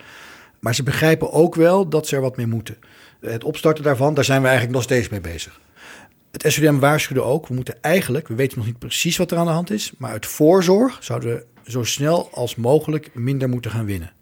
[0.61, 2.77] Maar ze begrijpen ook wel dat ze er wat mee moeten.
[3.21, 5.61] Het opstarten daarvan, daar zijn we eigenlijk nog steeds mee bezig.
[6.31, 9.47] Het SODM waarschuwde ook, we moeten eigenlijk, we weten nog niet precies wat er aan
[9.47, 13.85] de hand is, maar uit voorzorg zouden we zo snel als mogelijk minder moeten gaan
[13.85, 14.13] winnen.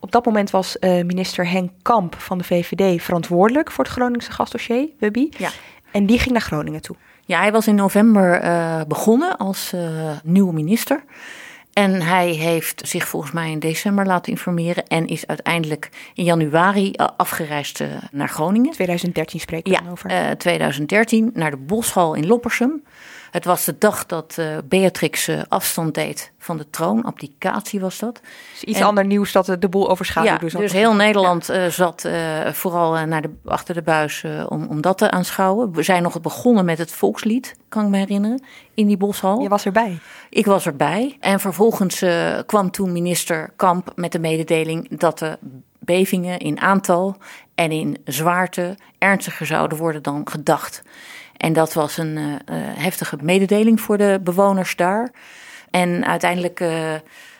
[0.00, 4.32] Op dat moment was uh, minister Henk Kamp van de VVD verantwoordelijk voor het Groningse
[4.32, 5.28] gasdossier, Wubby.
[5.36, 5.50] Ja.
[5.90, 6.96] En die ging naar Groningen toe.
[7.24, 11.04] Ja, hij was in november uh, begonnen als uh, nieuwe minister.
[11.78, 16.92] En hij heeft zich volgens mij in december laten informeren en is uiteindelijk in januari
[16.92, 18.72] eh, afgereisd eh, naar Groningen.
[18.72, 20.10] 2013 spreken we ja, over.
[20.10, 22.82] Uh, 2013 naar de Boshal in Loppersum.
[23.30, 27.02] Het was de dag dat uh, Beatrix uh, afstand deed van de troon.
[27.02, 28.20] Applicatie was dat.
[28.52, 30.46] Dus iets ander nieuws dat de boel overschaduwde.
[30.46, 32.08] Ja, dus heel Nederland uh, zat
[32.52, 35.72] vooral naar de, achter de buis om, om dat te aanschouwen.
[35.72, 38.42] We zijn nog begonnen met het volkslied, kan ik me herinneren,
[38.74, 39.40] in die boshal.
[39.40, 39.98] Je was erbij?
[40.30, 41.16] Ik was erbij.
[41.20, 42.04] En vervolgens
[42.46, 45.38] kwam toen minister Kamp met de mededeling dat de
[45.78, 47.16] bevingen in aantal
[47.54, 50.82] en in zwaarte ernstiger zouden worden dan gedacht.
[51.38, 55.10] En dat was een uh, heftige mededeling voor de bewoners daar.
[55.70, 56.94] En uiteindelijk uh,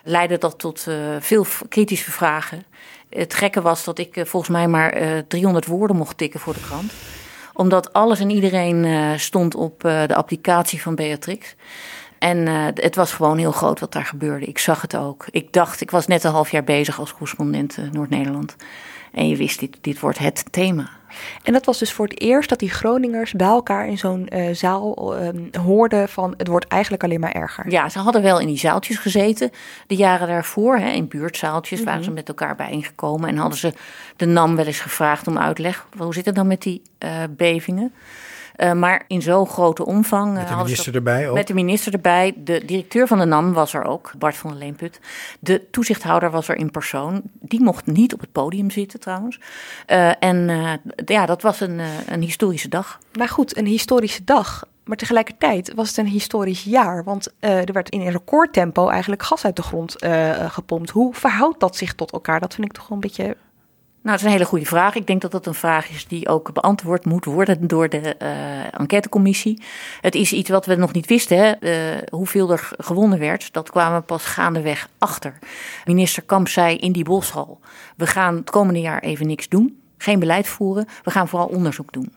[0.04, 0.87] leidde dat tot
[1.20, 2.64] veel kritische vragen.
[3.11, 6.92] Het gekke was dat ik volgens mij maar 300 woorden mocht tikken voor de krant
[7.52, 8.87] omdat alles en iedereen
[9.20, 11.54] stond op de applicatie van Beatrix.
[12.18, 14.46] En het was gewoon heel groot wat daar gebeurde.
[14.46, 15.26] Ik zag het ook.
[15.30, 18.56] Ik dacht, ik was net een half jaar bezig als correspondent Noord-Nederland.
[19.18, 20.90] En je wist, dit, dit wordt het thema.
[21.42, 24.54] En dat was dus voor het eerst dat die Groningers bij elkaar in zo'n uh,
[24.54, 25.28] zaal uh,
[25.62, 27.70] hoorden van het wordt eigenlijk alleen maar erger.
[27.70, 29.50] Ja, ze hadden wel in die zaaltjes gezeten
[29.87, 30.76] de jaren daarvoor.
[30.76, 32.18] Hè, in buurtzaaltjes waren ze mhm.
[32.18, 33.28] met elkaar bijeengekomen.
[33.28, 33.72] En hadden ze
[34.16, 35.87] de NAM wel eens gevraagd om uitleg.
[35.96, 37.92] Hoe zit het dan met die uh, bevingen?
[38.58, 40.32] Uh, maar in zo'n grote omvang.
[40.34, 41.34] Met de minister erbij ook?
[41.34, 42.34] Met de minister erbij.
[42.36, 45.00] De directeur van de NAM was er ook, Bart van der Leenput.
[45.40, 47.22] De toezichthouder was er in persoon.
[47.40, 49.40] Die mocht niet op het podium zitten trouwens.
[49.86, 50.72] Uh, en uh,
[51.04, 52.98] ja, dat was een, een historische dag.
[53.12, 54.64] Maar goed, een historische dag.
[54.84, 57.04] Maar tegelijkertijd was het een historisch jaar.
[57.04, 59.96] Want er werd in een recordtempo eigenlijk gas uit de grond
[60.48, 60.90] gepompt.
[60.90, 62.40] Hoe verhoudt dat zich tot elkaar?
[62.40, 63.36] Dat vind ik toch wel een beetje
[64.08, 64.94] nou, dat is een hele goede vraag.
[64.94, 68.80] Ik denk dat dat een vraag is die ook beantwoord moet worden door de uh,
[68.80, 69.62] enquêtecommissie.
[70.00, 71.54] Het is iets wat we nog niet wisten, hè?
[71.60, 73.52] Uh, hoeveel er gewonnen werd.
[73.52, 75.38] Dat kwamen we pas gaandeweg achter.
[75.84, 77.60] Minister Kamp zei in die boshal,
[77.96, 79.80] we gaan het komende jaar even niks doen.
[79.98, 82.12] Geen beleid voeren, we gaan vooral onderzoek doen.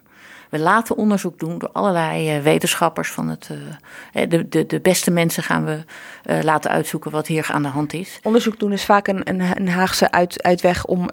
[0.52, 3.50] We laten onderzoek doen door allerlei uh, wetenschappers van het.
[3.52, 5.84] Uh, de, de, de beste mensen gaan we
[6.26, 8.20] uh, laten uitzoeken wat hier aan de hand is.
[8.24, 11.10] Onderzoek doen is vaak een, een, een Haagse uit, uitweg om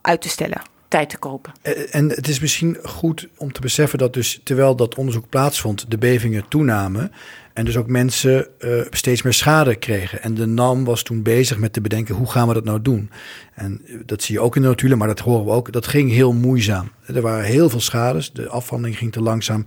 [0.00, 0.62] uit te stellen.
[0.88, 1.52] Tijd te kopen.
[1.90, 5.98] En het is misschien goed om te beseffen dat dus terwijl dat onderzoek plaatsvond, de
[5.98, 7.12] bevingen toenamen.
[7.54, 10.22] En dus ook mensen uh, steeds meer schade kregen.
[10.22, 13.10] En de NAM was toen bezig met te bedenken hoe gaan we dat nou doen.
[13.54, 15.72] En dat zie je ook in de notulen, maar dat horen we ook.
[15.72, 16.90] Dat ging heel moeizaam.
[17.06, 18.32] Er waren heel veel schades.
[18.32, 19.66] De afhandeling ging te langzaam.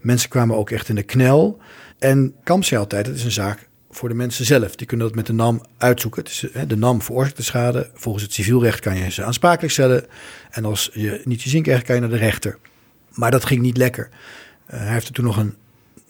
[0.00, 1.58] Mensen kwamen ook echt in de knel.
[1.98, 4.76] En Kamp zei altijd, het is een zaak voor de mensen zelf.
[4.76, 6.24] Die kunnen dat met de NAM uitzoeken.
[6.24, 7.90] Is, de NAM veroorzaakt de schade.
[7.94, 10.06] Volgens het civielrecht kan je ze aansprakelijk stellen.
[10.50, 12.58] En als je niet je zin krijgt, kan je naar de rechter.
[13.10, 14.08] Maar dat ging niet lekker.
[14.66, 15.54] Hij heeft er toen nog een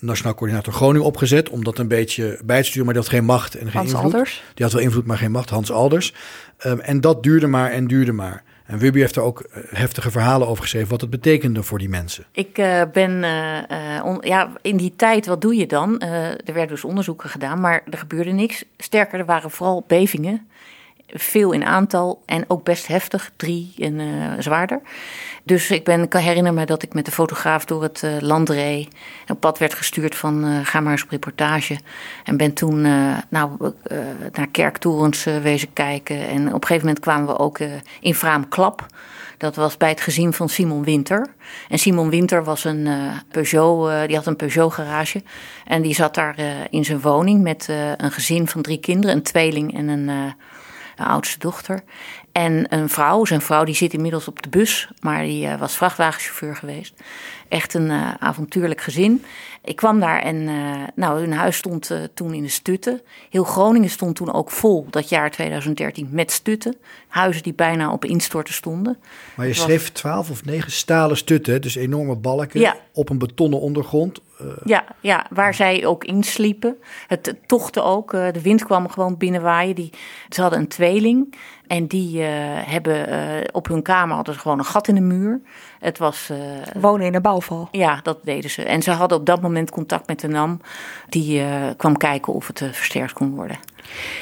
[0.05, 3.25] Nationaal Coördinator Groningen opgezet om dat een beetje bij te sturen, maar die had geen
[3.25, 4.13] macht en geen Hans invloed.
[4.13, 4.43] Alders.
[4.55, 6.15] Die had wel invloed, maar geen macht, Hans Alders.
[6.59, 8.43] Ehm, en dat duurde maar en duurde maar.
[8.67, 11.89] En Wubby heeft er ook eh, heftige verhalen over geschreven, wat het betekende voor die
[11.89, 12.25] mensen.
[12.33, 16.01] Ik eh, ben, eh, on- ja, in die tijd, wat doe je dan?
[16.01, 18.65] Er werden dus onderzoeken gedaan, maar er gebeurde niks.
[18.79, 20.47] Sterker, er waren vooral bevingen.
[21.17, 24.07] Veel in aantal en ook best heftig, drie en eh,
[24.39, 24.81] zwaarder.
[25.43, 28.49] Dus ik, ben, kan herinneren me dat ik met de fotograaf door het eh, land
[28.49, 28.89] reed.
[29.29, 31.79] Op pad werd gestuurd van eh, ga maar eens op reportage.
[32.25, 32.81] En ben toen
[33.29, 33.73] nou,
[34.33, 36.29] naar kerktorens wezen kijken.
[36.29, 37.59] En op een gegeven moment kwamen we ook
[38.01, 38.87] in Vraamklap.
[39.39, 41.35] Dat was bij het gezin van Simon Winter.
[41.69, 42.89] En Simon Winter was een
[43.29, 45.23] Peugeot, die had een Peugeot garage.
[45.65, 46.37] En die zat daar
[46.71, 50.35] in zijn woning met een gezin van drie kinderen, een tweeling en een,
[50.97, 51.83] een oudste dochter.
[52.33, 55.77] En een vrouw, zijn vrouw die zit inmiddels op de bus, maar die eh, was
[55.77, 57.03] vrachtwagenchauffeur geweest.
[57.55, 59.25] Echt een eh, avontuurlijk gezin.
[59.65, 60.55] Ik kwam daar en eh,
[60.95, 63.01] nou, hun huis stond eh, toen in de stutten.
[63.31, 66.77] Heel Groningen stond toen ook vol, dat jaar 2013, met stutten.
[67.09, 68.97] Huizen die bijna op instorten stonden.
[69.35, 72.77] Maar je was- schreef twaalf of negen stalen stutten, dus enorme balken Ja.
[72.93, 74.21] op een betonnen ondergrond.
[74.41, 76.77] Eh, Ja, ja, waar zij ook insliepen.
[77.07, 78.11] Het, het tochtte ook.
[78.11, 79.75] de wind kwam gewoon binnenwaaien.
[79.75, 79.91] Die,
[80.29, 81.35] ze hadden een tweeling.
[81.67, 82.29] En die eh,
[82.73, 85.41] hebben eh, op hun kamer hadden ze gewoon een gat in de muur.
[85.79, 86.31] Het was.
[86.31, 86.37] eh,
[86.81, 87.23] Wonen in een
[87.71, 88.63] ja, dat deden ze.
[88.63, 90.61] En ze hadden op dat moment contact met de NAM.
[91.09, 93.59] Die eh, kwam kijken of het eh, versterkt kon worden.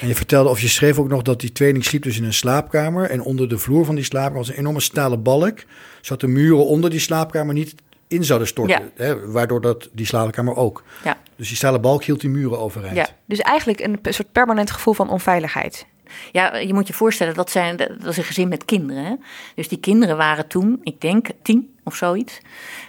[0.01, 2.33] En je vertelde, of je schreef ook nog dat die tweeling sliep dus in een
[2.33, 3.11] slaapkamer.
[3.11, 5.65] En onder de vloer van die slaapkamer was een enorme stalen balk.
[6.01, 7.75] Zodat de muren onder die slaapkamer niet
[8.09, 8.91] in zouden storten.
[8.95, 10.83] Hè, waardoor dat, die slaapkamer ook.
[11.05, 11.17] Ja.
[11.37, 12.97] Dus die stalen balk hield die muren overeind.
[12.97, 13.09] Ja.
[13.27, 15.87] Dus eigenlijk een soort permanent gevoel van onveiligheid.
[16.33, 19.05] Ja, je moet je voorstellen, dat, zijn, dat is een gezin met kinderen.
[19.05, 19.15] Hè?
[19.55, 22.41] Dus die kinderen waren toen, ik denk, tien of zoiets.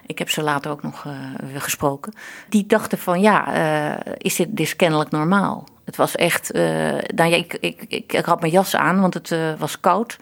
[0.05, 2.13] Ik heb ze later ook nog eh, gesproken.
[2.49, 5.67] Die dachten van, ja, eh, is dit, dit is kennelijk normaal?
[5.85, 9.79] Het was echt, nou ja, ik, ik, ik, had mijn jas aan, want het was
[9.79, 10.17] koud.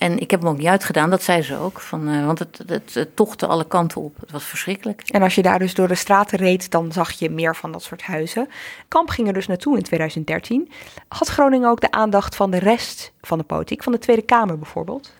[0.00, 1.80] En ik heb hem ook niet uitgedaan, dat zei ze ook.
[1.80, 4.16] Van, eh, want het, het, het tochtte alle kanten op.
[4.20, 5.02] Het was verschrikkelijk.
[5.06, 7.82] En als je daar dus door de straten reed, dan zag je meer van dat
[7.82, 8.48] soort huizen.
[8.88, 10.70] Kamp ging er dus naartoe in 2013.
[11.08, 14.58] Had Groningen ook de aandacht van de rest van de politiek, van de Tweede Kamer
[14.58, 15.12] bijvoorbeeld?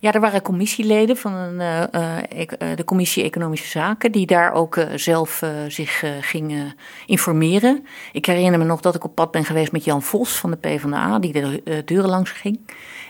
[0.00, 4.78] Ja, er waren commissieleden van een, eh, eh, de Commissie Economische Zaken, die daar ook
[4.94, 6.74] zelf zich gingen
[7.06, 7.86] informeren.
[8.12, 10.56] Ik herinner me nog dat ik op pad ben geweest met Jan Vos van de
[10.56, 12.60] PvdA, die de deuren langs ging.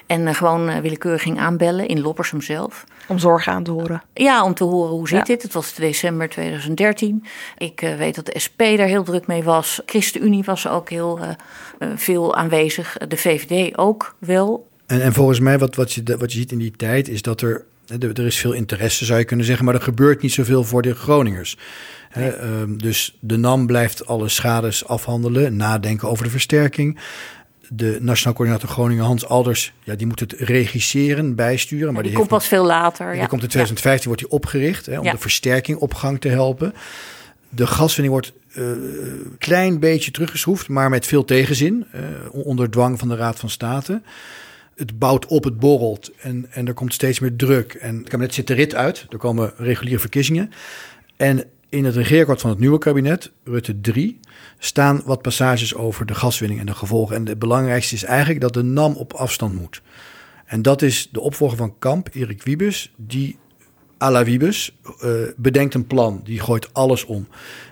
[0.08, 2.84] En eh, gewoon eh, willekeurig ging aanbellen in Loppersum zelf.
[3.08, 4.02] Om zorgen aan te horen.
[4.14, 5.24] Ja, om te horen hoe zit Ja.
[5.24, 5.42] dit.
[5.42, 7.24] Het was december 2013.
[7.58, 9.80] Ik eh, weet dat de SP daar heel druk mee was.
[9.86, 11.20] ChristenUnie was ook heel
[11.94, 12.96] veel aanwezig.
[13.08, 14.68] De VVD ook wel.
[14.86, 17.40] En, en volgens mij, wat, wat, je, wat je ziet in die tijd, is dat
[17.40, 20.64] er, hè, er is veel interesse, zou je kunnen zeggen, maar er gebeurt niet zoveel
[20.64, 21.58] voor de Groningers.
[22.08, 26.98] Hè, ehm, dus de NAM blijft alle schades afhandelen, nadenken over de versterking.
[27.68, 31.92] De Nationaal Coördinator Groningen, Hans Alders, ja, die moet het regisseren, bijsturen.
[31.92, 33.06] Maar die die, komt pas veel later.
[33.06, 33.18] Ja.
[33.18, 36.74] die komt in 2015 wordt hij opgericht hè, om de versterking op gang te helpen.
[37.48, 41.86] De gaswinning wordt een klein beetje teruggeschroefd, maar met veel tegenzin.
[41.92, 42.00] eh,
[42.32, 44.02] onder dwang van de Raad van State.
[44.74, 47.74] Het bouwt op, het borrelt en, en er komt steeds meer druk.
[47.74, 49.06] En het kabinet zit de rit uit.
[49.10, 50.50] Er komen reguliere verkiezingen.
[51.16, 54.20] En in het regeerakkoord van het nieuwe kabinet, Rutte 3,
[54.58, 57.16] staan wat passages over de gaswinning en de gevolgen.
[57.16, 59.82] En het belangrijkste is eigenlijk dat de NAM op afstand moet.
[60.44, 63.38] En dat is de opvolger van Kamp, Erik Wiebes, die
[64.02, 66.20] à la Wiebes eh, bedenkt een plan.
[66.24, 67.28] Die gooit alles om.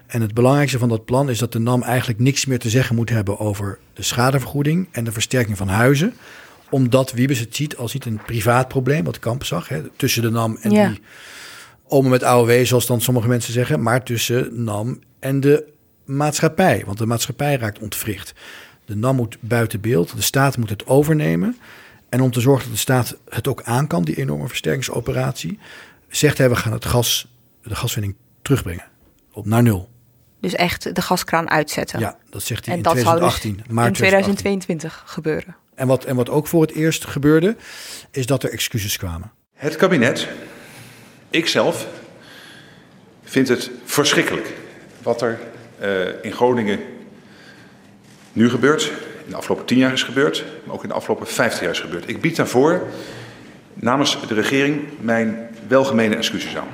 [0.06, 2.96] En het belangrijkste van dat plan is dat de NAM eigenlijk niks meer te zeggen
[2.96, 6.14] moet hebben over de schadevergoeding en de versterking van huizen.
[6.70, 10.30] Omdat Wiebes het ziet als niet een privaat probleem, wat Kamp zag, hè, tussen de
[10.30, 10.88] NAM en Ja.
[10.88, 11.00] die
[11.88, 15.74] omen met AOW, zoals dan sommige mensen zeggen, maar tussen NAM en de
[16.06, 16.82] maatschappij.
[16.86, 18.32] Want de maatschappij raakt ontwricht.
[18.84, 21.56] De NAM moet buiten beeld, de staat moet het overnemen.
[22.08, 25.58] En om te zorgen dat de staat het ook aan kan, die enorme versterkingsoperatie,
[26.08, 27.28] zegt hij, we gaan het gas,
[27.62, 28.84] de gaswinning terugbrengen.
[29.32, 29.88] Op naar nul.
[30.40, 32.00] Dus echt de gaskraan uitzetten.
[32.00, 33.74] Ja, dat zegt hij en in dat zou dus 2018.
[33.74, 35.56] maart in 2022 gebeuren.
[35.74, 37.56] En wat, en wat ook voor het eerst gebeurde,
[38.10, 39.32] is dat er excuses kwamen.
[39.54, 40.28] Het kabinet,
[41.30, 41.86] ikzelf,
[43.24, 44.52] vindt het verschrikkelijk
[45.02, 45.38] wat er
[46.22, 46.78] in Groningen
[48.32, 48.92] nu gebeurt,
[49.24, 51.80] in de afgelopen tien jaar is gebeurd, maar ook in de afgelopen vijftien jaar is
[51.80, 52.08] gebeurd.
[52.08, 52.82] Ik bied daarvoor
[53.74, 56.68] namens de regering mijn welgemene excuses aan.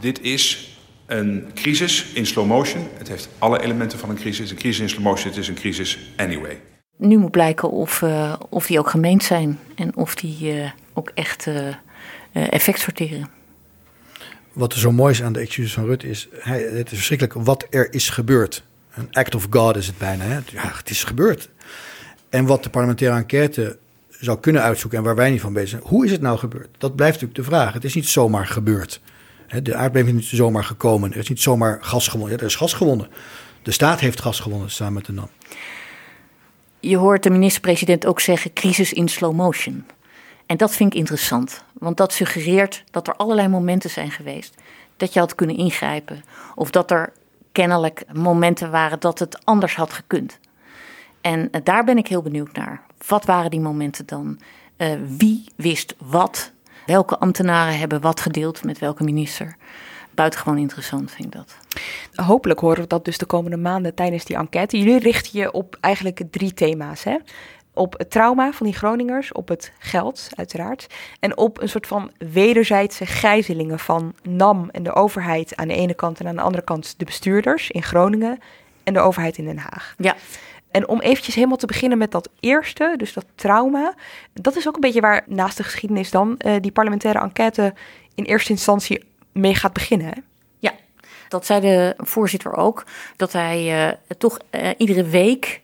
[0.00, 2.88] Dit is een crisis in slow motion.
[2.98, 4.50] Het heeft alle elementen van een crisis.
[4.50, 6.60] Een crisis in slow motion, het is een crisis anyway.
[6.96, 11.10] Nu moet blijken of, eh, of die ook gemeend zijn en of die eh, ook
[11.14, 11.74] echt eh, eh,
[12.32, 13.28] effect sorteren.
[14.52, 17.46] Wat er zo mooi is aan de excuses van Rutte is, hij, het is verschrikkelijk
[17.46, 18.64] wat er is gebeurd.
[18.94, 20.24] Een act of God is het bijna.
[20.24, 20.34] Hè?
[20.34, 21.48] Ja, het is gebeurd.
[22.28, 23.78] En wat de parlementaire enquête
[24.10, 26.68] zou kunnen uitzoeken en waar wij niet van bezig zijn, hoe is het nou gebeurd?
[26.78, 27.72] Dat blijft natuurlijk de vraag.
[27.72, 29.00] Het is niet zomaar gebeurd.
[29.62, 31.12] De aardbeving is niet zomaar gekomen.
[31.12, 32.38] Er is niet zomaar gas gewonnen.
[32.38, 33.08] Er is gas gewonnen.
[33.62, 35.28] De staat heeft gas gewonnen samen met de NAM.
[36.80, 39.84] Je hoort de minister-president ook zeggen crisis in slow motion.
[40.52, 44.54] En dat vind ik interessant, want dat suggereert dat er allerlei momenten zijn geweest
[44.96, 46.24] dat je had kunnen ingrijpen.
[46.54, 47.12] Of dat er
[47.52, 50.38] kennelijk momenten waren dat het anders had gekund.
[51.20, 52.80] En eh, daar ben ik heel benieuwd naar.
[53.06, 54.40] Wat waren die momenten dan?
[54.76, 56.52] Uh, wie wist wat?
[56.86, 59.56] Welke ambtenaren hebben wat gedeeld met welke minister?
[60.10, 61.56] Buitengewoon interessant vind ik dat.
[62.26, 64.78] Hopelijk horen we dat dus de komende maanden tijdens die enquête.
[64.78, 67.04] Jullie richten je op eigenlijk drie thema's.
[67.04, 67.16] Hè?
[67.74, 70.86] Op het trauma van die Groningers, op het geld uiteraard.
[71.20, 75.94] En op een soort van wederzijdse gijzelingen van NAM en de overheid aan de ene
[75.94, 76.20] kant.
[76.20, 78.38] En aan de andere kant de bestuurders in Groningen
[78.84, 79.94] en de overheid in Den Haag.
[79.98, 80.16] Ja.
[80.70, 83.94] En om eventjes helemaal te beginnen met dat eerste, dus dat trauma.
[84.32, 87.74] Dat is ook een beetje waar naast de geschiedenis dan uh, die parlementaire enquête
[88.14, 90.06] in eerste instantie mee gaat beginnen.
[90.06, 90.20] Hè?
[91.32, 92.84] Dat zei de voorzitter ook.
[93.16, 95.60] Dat hij uh, toch uh, iedere week,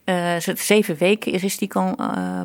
[0.55, 1.69] zeven weken is, is die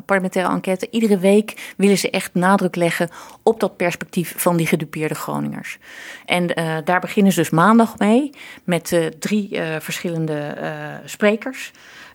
[0.04, 0.88] parlementaire enquête.
[0.90, 3.10] Iedere week willen ze echt nadruk leggen
[3.42, 5.78] op dat perspectief van die gedupeerde Groningers.
[6.26, 6.46] En
[6.84, 8.30] daar beginnen ze dus maandag mee
[8.64, 10.56] met drie verschillende
[11.04, 11.72] sprekers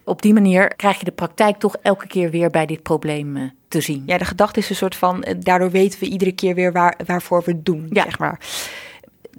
[0.10, 3.82] op die manier krijg je de praktijk toch elke keer weer bij dit probleem te
[3.82, 4.04] zien.
[4.06, 7.42] Ja, de gedachte is een soort van, daardoor weten we iedere keer weer waar, waarvoor
[7.46, 8.04] we het doen, ja.
[8.04, 8.40] zeg maar.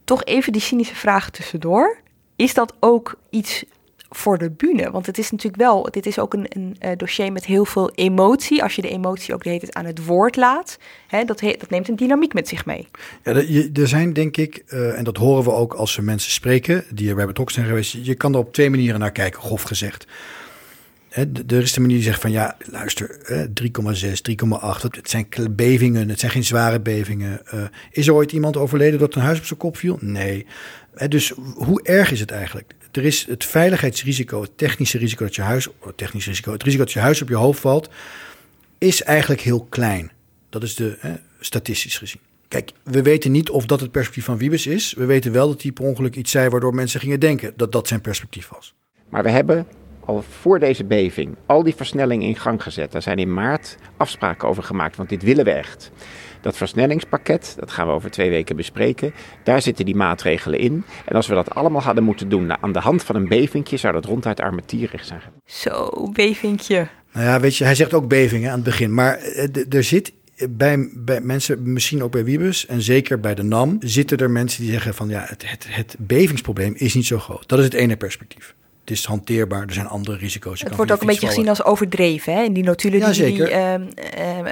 [0.04, 1.98] Toch even die cynische vraag tussendoor.
[2.36, 3.64] Is dat ook iets
[4.10, 4.90] voor de bühne?
[4.90, 7.90] Want het is natuurlijk wel, dit is ook een, een uh, dossier met heel veel
[7.90, 8.62] emotie.
[8.62, 11.70] Als je de emotie ook de hele tijd aan het woord laat, hè, dat, dat
[11.70, 12.88] neemt een dynamiek met zich mee.
[13.24, 13.32] Ja,
[13.72, 17.08] er zijn denk ik, uh, en dat horen we ook als we mensen spreken die
[17.08, 20.06] erbij betrokken zijn geweest, je kan er op twee manieren naar kijken, grof gezegd.
[21.10, 23.18] Er is de manier die zegt van ja, luister,
[23.62, 27.40] 3,6, 3,8, het zijn bevingen, het zijn geen zware bevingen.
[27.54, 29.98] Uh, is er ooit iemand overleden dat een huis op zijn kop viel?
[30.00, 30.46] Nee.
[31.08, 32.72] dus hoe erg is het eigenlijk?
[32.92, 36.92] Er is het veiligheidsrisico, het technische risico dat je huis, technisch risico, het risico dat
[36.92, 37.90] je huis op je hoofd valt,
[38.78, 40.10] is eigenlijk heel klein.
[40.48, 42.20] Dat is de statistisch gezien.
[42.48, 44.94] Kijk, we weten niet of dat het perspectief van Wiebes is.
[44.96, 47.88] We weten wel dat hij per ongeluk iets zei waardoor mensen gingen denken dat dat
[47.88, 48.74] zijn perspectief was.
[49.08, 49.66] Maar we hebben
[50.10, 52.92] al voor deze beving al die versnellingen in gang gezet.
[52.92, 55.90] Daar zijn in maart afspraken over gemaakt, want dit willen we echt.
[56.40, 59.12] Dat versnellingspakket, dat gaan we over twee weken bespreken.
[59.44, 60.84] Daar zitten die maatregelen in.
[61.04, 63.92] En als we dat allemaal hadden moeten doen aan de hand van een bevingje, zou
[63.92, 65.20] dat ronduit armetierrecht zijn.
[65.44, 66.88] Zo, bevingje.
[67.12, 68.94] Nou ja, weet je, hij zegt ook bevingen aan het begin.
[68.94, 69.18] Maar
[69.68, 70.12] er zit
[70.50, 74.62] bij, bij mensen, misschien ook bij Wiebus en zeker bij de NAM, zitten er mensen
[74.62, 77.48] die zeggen van ja, het, het, het bevingsprobleem is niet zo groot.
[77.48, 78.54] Dat is het ene perspectief
[78.90, 79.66] het is hanteerbaar.
[79.66, 80.60] Er zijn andere risico's.
[80.60, 82.34] Je het wordt ook een beetje gezien als overdreven.
[82.34, 82.42] Hè?
[82.42, 83.78] In die notulen ja, die, die, uh, uh,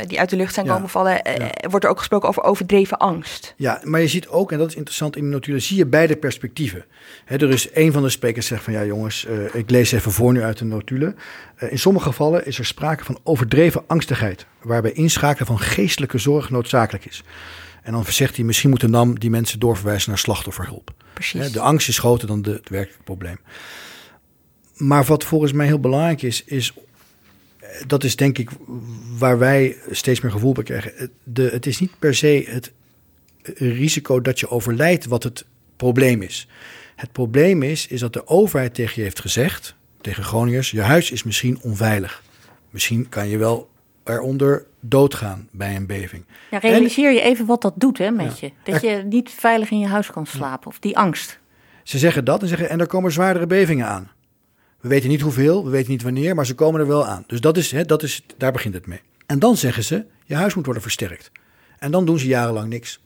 [0.06, 0.74] die, uit de lucht zijn ja.
[0.74, 1.68] komen vallen, uh, ja.
[1.68, 3.54] wordt er ook gesproken over overdreven angst.
[3.56, 6.16] Ja, maar je ziet ook, en dat is interessant, in de notulen zie je beide
[6.16, 6.84] perspectieven.
[7.24, 10.32] Hè, er is een van de sprekers zegt van ja jongens, ik lees even voor
[10.32, 11.16] nu uit de notulen.
[11.58, 17.04] in sommige gevallen is er sprake van overdreven angstigheid, waarbij inschakelen van geestelijke zorg noodzakelijk
[17.04, 17.22] is.
[17.82, 20.90] En dan zegt hij, misschien moet de NAM die mensen doorverwijzen naar slachtofferhulp.
[21.12, 21.52] Precies.
[21.52, 23.38] de angst is groter dan de, het werkelijke probleem.
[24.78, 26.72] Maar wat volgens mij heel belangrijk is, is
[27.86, 28.50] dat is denk ik
[29.18, 31.10] waar wij steeds meer gevoel bij krijgen.
[31.22, 32.72] De, het is niet per se het
[33.54, 35.44] risico dat je overlijdt wat het
[35.76, 36.48] probleem is.
[36.96, 41.10] Het probleem is, is dat de overheid tegen je heeft gezegd, tegen Groningers, je huis
[41.10, 42.22] is misschien onveilig.
[42.70, 43.70] Misschien kan je wel
[44.04, 46.24] eronder doodgaan bij een beving.
[46.50, 48.72] Ja, realiseer je even wat dat doet hè, met ja, je.
[48.72, 51.38] Dat je niet veilig in je huis kan slapen, of die angst.
[51.82, 54.10] Ze zeggen dat en zeggen, en er komen zwaardere bevingen aan.
[54.80, 57.24] We weten niet hoeveel, we weten niet wanneer, maar ze komen er wel aan.
[57.26, 59.00] Dus dat is, hè, dat is, daar begint het mee.
[59.26, 61.30] En dan zeggen ze, je huis moet worden versterkt.
[61.78, 63.00] En dan doen ze jarenlang niks.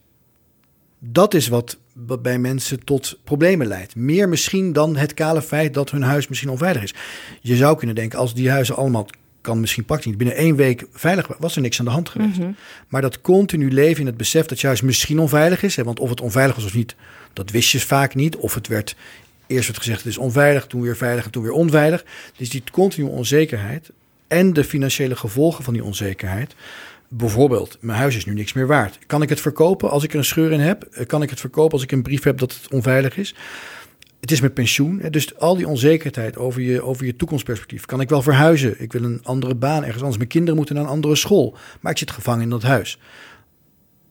[0.99, 1.79] Dat is wat,
[2.21, 3.97] bij mensen tot problemen leidt.
[3.97, 6.95] Meer misschien dan het kale feit dat hun huis misschien onveilig is.
[7.41, 9.07] Je zou kunnen denken, als die huizen allemaal
[9.41, 10.17] kan misschien pakt niet.
[10.17, 12.37] Binnen één week veilig was er niks aan de hand geweest.
[12.37, 12.57] Mm -hmm.
[12.89, 15.77] Maar dat continu leven in het besef dat je huis misschien onveilig is.
[15.77, 16.95] Hè, want of het onveilig was of niet,
[17.33, 18.37] dat wist je vaak niet.
[18.37, 18.97] Of het werd
[19.53, 22.05] Eerst werd gezegd het is onveilig, toen weer veilig en toen weer onveilig.
[22.37, 23.91] Dus die continue onzekerheid
[24.29, 26.55] en de financiële gevolgen van die onzekerheid.
[27.09, 28.99] Bijvoorbeeld, mijn huis is nu niks meer waard.
[29.07, 30.83] Kan ik het verkopen als ik er een scheur in heb?
[30.83, 33.35] Eh, kan ik het verkopen als ik een brief heb dat het onveilig is?
[34.21, 35.03] Het is met pensioen.
[35.11, 37.85] Dus al die onzekerheid over je, over je toekomstperspectief.
[37.85, 38.75] Kan ik wel verhuizen?
[38.79, 40.17] Ik wil een andere baan ergens anders.
[40.17, 41.57] Mijn kinderen moeten naar een andere school.
[41.81, 42.99] Maar ik zit gevangen in dat huis.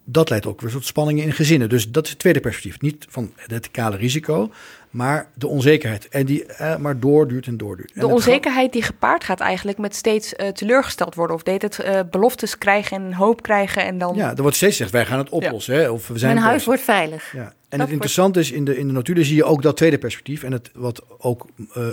[0.06, 1.70] dat leidt ook weer tot spanningen in gezinnen.
[1.70, 2.82] Dus dat is het tweede perspectief.
[2.82, 4.52] Niet van het verticale risico,
[4.92, 6.08] maar de onzekerheid.
[6.10, 7.92] En die eh, maar doorduurt en doorduurt.
[7.94, 11.36] De onzekerheid die gepaard gaat eigenlijk met steeds uh, teleurgesteld worden.
[11.36, 14.16] Of deed het uh, beloftes krijgen en hoop krijgen en dan...
[14.16, 15.76] Ja, er wordt steeds gezegd, wij gaan het oplossen.
[15.76, 15.90] Hè?
[15.90, 17.32] Of we zijn Mijn huis wordt veilig.
[17.34, 17.54] Ja.
[17.70, 20.44] En het interessante is, in de, in de notulen zie je ook dat tweede perspectief.
[20.44, 21.46] En het, wat ook
[21.78, 21.88] uh,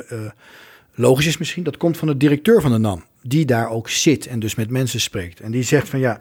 [0.94, 3.04] logisch is misschien, dat komt van de directeur van de NAM.
[3.22, 5.40] Die daar ook zit en dus met mensen spreekt.
[5.40, 6.18] En die zegt van ja...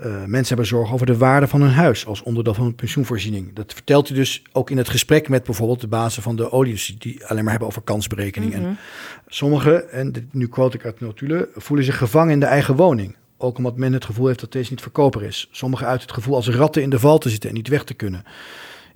[0.00, 3.54] Uh, mensen hebben zorgen over de waarde van hun huis als onderdeel van een pensioenvoorziening.
[3.54, 6.96] Dat vertelt hij dus ook in het gesprek met bijvoorbeeld de bazen van de olie,
[6.98, 8.54] die alleen maar hebben over kansberekening.
[8.54, 8.68] Mm -hmm.
[8.68, 8.78] En
[9.26, 13.16] sommigen, en dit, nu quote ik uit notulen, voelen zich gevangen in de eigen woning.
[13.36, 15.48] Ook omdat men het gevoel heeft dat deze niet verkoper is.
[15.50, 17.94] Sommigen uit het gevoel als ratten in de val te zitten en niet weg te
[17.94, 18.24] kunnen.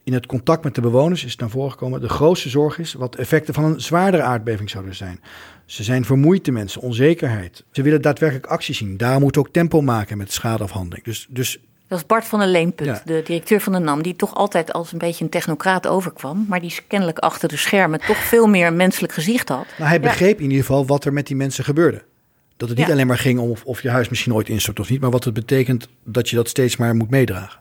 [0.04, 3.14] In het contact met de bewoners is naar voren gekomen de grootste zorg is wat
[3.14, 5.20] effecten van een zwaardere aardbeving zouden zijn.
[5.72, 7.64] Ze zijn vermoeid, de mensen, onzekerheid.
[7.70, 8.96] Ze willen daadwerkelijk actie zien.
[8.96, 11.04] Daar moet ook tempo maken met schadeafhandeling.
[11.04, 11.58] Dus, dus
[11.88, 13.02] dat is Bart van der Leenput, ja.
[13.04, 16.60] de directeur van de NAM, die toch altijd als een beetje een technocraat overkwam, maar
[16.60, 19.66] die kennelijk achter de schermen toch veel meer menselijk gezicht had.
[19.78, 20.44] Maar hij begreep ja.
[20.44, 22.02] in ieder geval wat er met die mensen gebeurde.
[22.56, 22.92] Dat het niet ja.
[22.92, 25.24] alleen maar ging om of, of je huis misschien ooit instort of niet, maar wat
[25.24, 27.60] het betekent dat je dat steeds maar moet meedragen.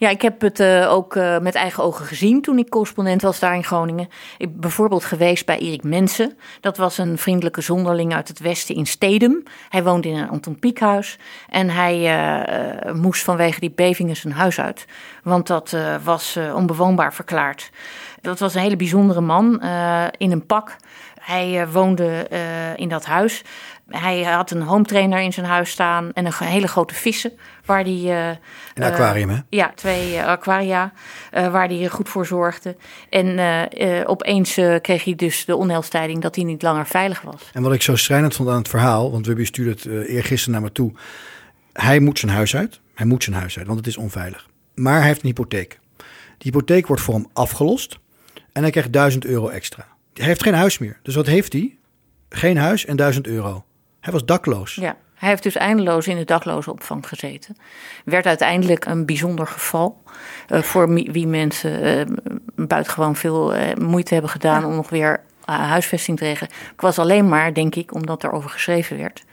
[0.00, 3.38] Ja, ik heb het uh, ook uh, met eigen ogen gezien toen ik correspondent was
[3.38, 4.08] daar in Groningen.
[4.38, 6.38] Ik ben bijvoorbeeld geweest bij Erik Mensen.
[6.60, 9.42] Dat was een vriendelijke zonderling uit het westen in Stedum.
[9.68, 11.18] Hij woonde in een Anton Pieckhuis.
[11.48, 14.84] En hij uh, moest vanwege die bevingen zijn huis uit.
[15.22, 17.70] Want dat was onbewoonbaar verklaard.
[18.20, 19.62] Dat was een hele bijzondere man
[20.16, 20.76] in een pak.
[21.20, 22.28] Hij woonde
[22.76, 23.42] in dat huis.
[23.88, 27.32] Hij had een home trainer in zijn huis staan en een hele grote vissen.
[27.64, 28.28] Waar die, uh,
[28.74, 29.38] een aquarium, hè?
[29.48, 30.92] ja, twee uh, aquaria,
[31.30, 32.76] waar hij goed voor zorgde.
[33.10, 33.38] En
[34.06, 37.50] opeens kreeg hij dus de onheilstijding dat hij niet langer veilig was.
[37.52, 40.62] En wat ik zo schrijnend vond aan het verhaal, want we stuurde het eergisteren naar
[40.62, 40.92] me toe.
[41.72, 42.80] Hij moet zijn huis uit.
[42.94, 44.48] Hij moet zijn huis uit, want het is onveilig.
[44.74, 45.78] Maar hij heeft een hypotheek.
[46.38, 47.98] Die hypotheek wordt voor hem afgelost
[48.52, 49.86] en hij krijgt 1000 euro extra.
[50.14, 50.98] Hij heeft geen huis meer.
[51.02, 51.78] Dus wat heeft hij?
[52.28, 53.64] Geen huis en 1000 euro.
[54.08, 54.74] Hij was dakloos.
[54.74, 57.56] Ja, hij heeft dus eindeloos in de dakloze opvang gezeten.
[58.04, 60.02] Werd uiteindelijk een bijzonder geval.
[60.48, 62.16] Uh, voor wie mensen uh,
[62.66, 64.66] buitengewoon veel uh, moeite hebben gedaan ja.
[64.66, 66.52] om nog weer huisvesting te regelen.
[66.72, 69.24] Ik was alleen maar, denk ik, omdat er over geschreven werd.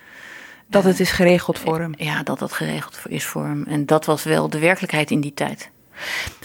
[0.68, 1.94] Dat het is geregeld voor hem.
[1.98, 3.66] Ja, dat dat geregeld is voor hem.
[3.68, 5.70] En dat was wel de werkelijkheid in die tijd.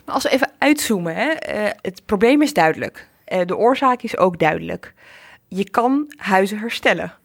[0.04, 1.32] Maar als we even uitzoomen, hè,
[1.80, 3.08] het probleem is duidelijk.
[3.44, 4.94] de oorzaak is ook duidelijk.
[5.48, 7.18] Je kan huizen herstellen.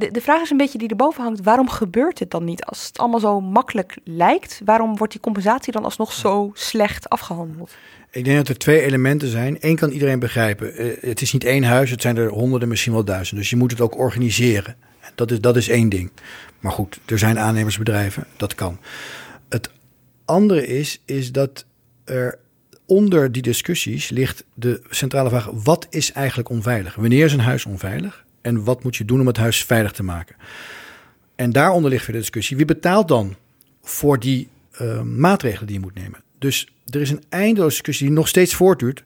[0.00, 2.64] De, de vraag is een beetje die erboven hangt: waarom gebeurt het dan niet?
[2.64, 7.70] Als het allemaal zo makkelijk lijkt, waarom wordt die compensatie dan alsnog zo slecht afgehandeld?
[8.10, 9.56] Ik denk dat er twee elementen zijn.
[9.60, 10.72] Eén kan iedereen begrijpen.
[11.00, 13.38] het is niet één huis, het zijn er honderden, misschien wel duizenden.
[13.38, 14.76] Dus je moet het ook organiseren.
[15.14, 16.10] Dat is, dat is één ding.
[16.60, 18.78] Maar goed, er zijn aannemersbedrijven, dat kan.
[19.48, 19.70] Het
[20.24, 21.64] andere is, is dat
[22.04, 22.38] er
[22.86, 26.94] onder die discussies ligt de centrale vraag: wat is eigenlijk onveilig?
[26.94, 28.24] Wanneer is een huis onveilig?
[28.40, 30.36] En wat moet je doen om het huis veilig te maken?
[31.36, 33.36] En daaronder ligt weer de discussie: wie betaalt dan
[33.82, 34.48] voor die
[34.80, 36.20] uh, maatregelen die je moet nemen?
[36.38, 39.04] Dus er is een eindeloze discussie die nog steeds voortduurt.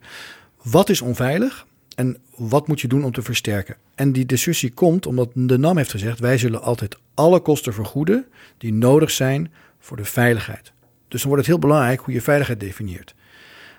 [0.63, 3.77] Wat is onveilig en wat moet je doen om te versterken?
[3.95, 8.27] En die discussie komt omdat de NAM heeft gezegd: wij zullen altijd alle kosten vergoeden
[8.59, 10.73] die nodig zijn voor de veiligheid.
[11.09, 13.15] Dus dan wordt het heel belangrijk hoe je veiligheid definieert.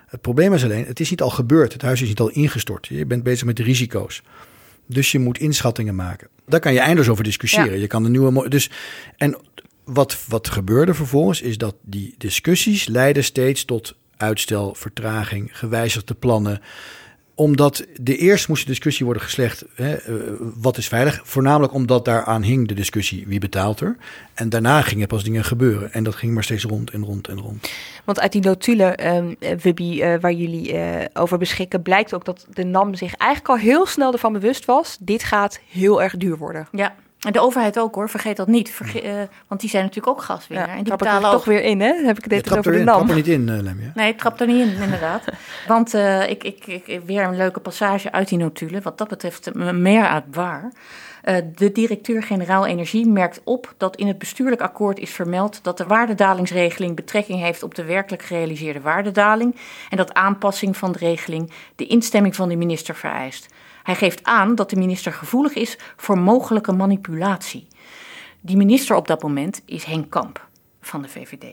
[0.06, 1.72] Het probleem is alleen, het is niet al gebeurd.
[1.72, 2.86] Het huis is niet al ingestort.
[2.86, 4.22] Je bent bezig met risico's.
[4.86, 6.28] Dus je moet inschattingen maken.
[6.46, 7.72] Daar kan je eindeloos over discussiëren.
[7.74, 7.80] Ja.
[7.80, 8.48] Je kan de nieuwe.
[8.48, 8.70] Dus,
[9.16, 9.36] en
[9.84, 16.60] wat, wat gebeurde vervolgens is dat die discussies leiden steeds tot uitstel, vertraging, gewijzigde plannen
[17.38, 21.20] omdat de eerst moest de discussie worden geslecht, hè, uh, wat is veilig?
[21.24, 23.96] Voornamelijk omdat daaraan hing de discussie, wie betaalt er?
[24.34, 25.92] En daarna gingen pas dingen gebeuren.
[25.92, 27.70] En dat ging maar steeds rond en rond en rond.
[28.04, 32.46] Want uit die notulen, um, Wubby, uh, waar jullie uh, over beschikken, blijkt ook dat
[32.52, 36.36] de NAM zich eigenlijk al heel snel ervan bewust was, dit gaat heel erg duur
[36.36, 36.68] worden.
[36.72, 38.70] Ja, en de overheid ook hoor, vergeet dat niet.
[38.70, 39.12] Verge uh,
[39.46, 40.68] want die zijn natuurlijk ook gaswinnaar.
[40.68, 41.32] Ja, en die betalen ook...
[41.32, 41.92] toch weer in, hè?
[42.04, 42.96] Heb ik dit over de NAM.
[42.96, 43.92] Trap er niet in, uh, Lemja.
[43.94, 45.24] Nee, het trapt er niet in, inderdaad.
[45.68, 48.82] want uh, ik, ik, ik, weer een leuke passage uit die notulen.
[48.82, 50.72] Wat dat betreft meer uit waar.
[51.54, 56.96] de directeur-generaal Energie merkt op dat in het bestuurlijk akkoord is vermeld dat de waardedalingsregeling
[56.96, 59.56] betrekking heeft op de werkelijk gerealiseerde waardedaling
[59.90, 63.48] en dat aanpassing van de regeling de instemming van de minister vereist.
[63.86, 67.68] Hij geeft aan dat de minister gevoelig is voor mogelijke manipulatie.
[68.40, 70.46] Die minister op dat moment is Henk Kamp
[70.80, 71.44] van de VVD.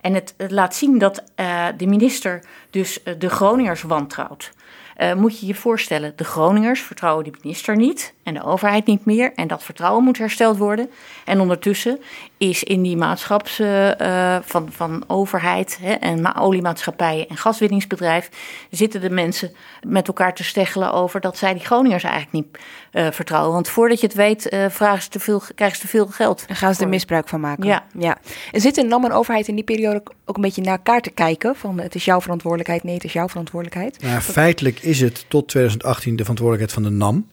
[0.00, 4.52] En het, laat zien dat uh, de minister dus uh, de Groningers wantrouwt.
[4.98, 8.13] Uh, moet je je voorstellen, de Groningers vertrouwen de minister niet.
[8.24, 9.32] En de overheid niet meer.
[9.34, 10.90] En dat vertrouwen moet hersteld worden.
[11.24, 12.00] En ondertussen
[12.36, 18.30] is in die maatschaps uh, van, van overheid hè, en oliemaatschappijen en gaswinningsbedrijf...
[18.70, 19.52] zitten de mensen
[19.86, 22.62] met elkaar te steggelen over dat zij die Groningers eigenlijk niet
[22.92, 23.52] uh, vertrouwen.
[23.52, 26.44] Want voordat je het weet, uh, vragen ze te veel, krijgen ze te veel geld.
[26.46, 27.64] Dan gaan ze er misbruik van maken.
[27.64, 27.84] Ja.
[27.98, 28.18] ja.
[28.52, 31.10] En zit een NAM en overheid in die periode ook een beetje naar elkaar te
[31.10, 31.56] kijken?
[31.56, 34.02] Van het is jouw verantwoordelijkheid, nee, het is jouw verantwoordelijkheid.
[34.02, 37.32] Nou, feitelijk is het tot 2018 de verantwoordelijkheid van de NAM.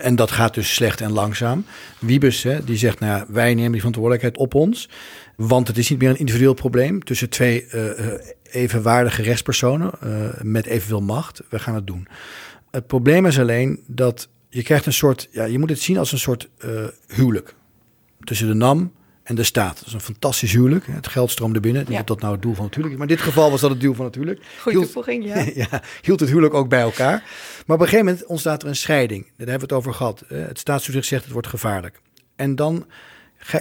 [0.00, 1.64] En dat gaat dus slecht en langzaam.
[1.98, 4.88] Wiebes, hè, die zegt, nou ja, wij nemen die verantwoordelijkheid op ons.
[5.36, 7.90] Want het is niet meer een individueel probleem tussen twee uh,
[8.42, 11.42] evenwaardige rechtspersonen uh, met evenveel macht.
[11.48, 12.08] We gaan het doen.
[12.70, 16.12] Het probleem is alleen dat je krijgt een soort, ja, je moet het zien als
[16.12, 16.48] een soort
[17.06, 17.54] huwelijk.
[18.24, 18.92] Tussen de NAM
[19.30, 19.78] en de staat.
[19.78, 20.86] Dat is een fantastisch huwelijk.
[20.86, 21.84] Het geld stroomde binnen.
[21.88, 21.96] Ja.
[21.96, 23.00] dat dat nou het doel van het huwelijk is.
[23.00, 24.40] Maar in dit geval was dat het doel van het huwelijk.
[24.60, 25.44] Goeie toevoeging, ja.
[25.70, 25.82] ja.
[26.02, 27.22] Hield het huwelijk ook bij elkaar.
[27.66, 29.22] Maar op een gegeven moment ontstaat er een scheiding.
[29.22, 30.24] Daar hebben we het over gehad.
[30.28, 32.00] Het staatstoezicht zegt het wordt gevaarlijk.
[32.36, 32.86] En dan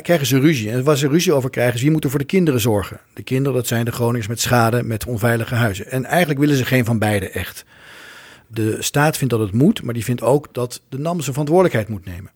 [0.01, 0.71] krijgen ze ruzie.
[0.71, 2.99] En waar ze ruzie over krijgen is wie moet er voor de kinderen zorgen.
[3.13, 5.91] De kinderen, dat zijn de Groningers met schade, met onveilige huizen.
[5.91, 7.65] En eigenlijk willen ze geen van beide echt.
[8.47, 11.87] De staat vindt dat het moet, maar die vindt ook dat de NAM zijn verantwoordelijkheid
[11.89, 12.31] moet nemen.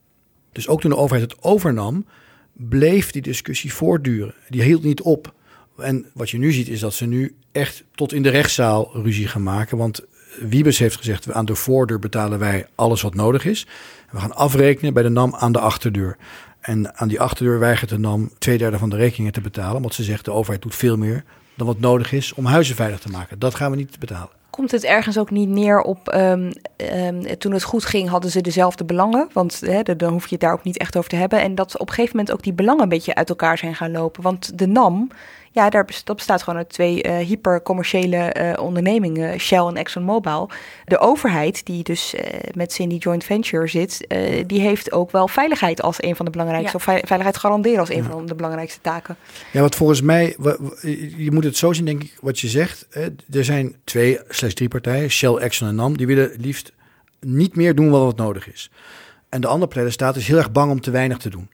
[0.52, 2.06] Dus ook toen de overheid het overnam,
[2.54, 4.34] bleef die discussie voortduren.
[4.50, 5.34] Die hield niet op.
[5.78, 9.28] En wat je nu ziet is dat ze nu echt tot in de rechtszaal ruzie
[9.28, 9.78] gaan maken.
[9.78, 10.06] Want
[10.40, 13.68] Wiebes heeft gezegd, aan de voordeur betalen wij alles wat nodig is.
[14.12, 16.18] We gaan afrekenen bij de NAM aan de achterdeur.
[16.60, 19.82] En aan die achterdeur weigert de NAM twee derde van de rekeningen te betalen.
[19.82, 21.24] Want ze zegt, de overheid doet veel meer
[21.56, 23.40] dan wat nodig is om huizen veilig te maken.
[23.40, 24.43] Dat gaan we niet betalen.
[24.56, 26.52] Komt het ergens ook niet neer op, um,
[26.94, 29.30] um, toen het goed ging, hadden ze dezelfde belangen?
[29.32, 31.42] Want hè, dan hoef je het daar ook niet echt over te hebben.
[31.42, 33.92] En dat op een gegeven moment ook die belangen een beetje uit elkaar zijn gaan
[33.92, 34.24] lopen.
[34.24, 35.10] Want de NAM,
[35.54, 40.50] ja, daar dat bestaat gewoon uit twee uh, hypercommerciële uh, ondernemingen, Shell en ExxonMobil.
[40.86, 42.22] De overheid, die dus uh,
[42.54, 44.08] met Cindy Joint Venture zit,
[44.48, 46.94] die heeft ook wel veiligheid als een van de belangrijkste, ja.
[46.94, 48.10] of veiligheid garanderen als een ja.
[48.10, 49.16] van de belangrijkste taken.
[49.52, 50.36] Ja, wat volgens mij,
[51.18, 52.88] je moet het zo zien, denk ik, wat je zegt.
[53.32, 56.72] Er zijn twee slechts drie partijen, Shell, Exxon en NAM, die willen liefst
[57.20, 58.72] niet meer doen wat nodig is.
[59.30, 61.50] En de andere partij, de staat, is heel erg bang om te weinig te doen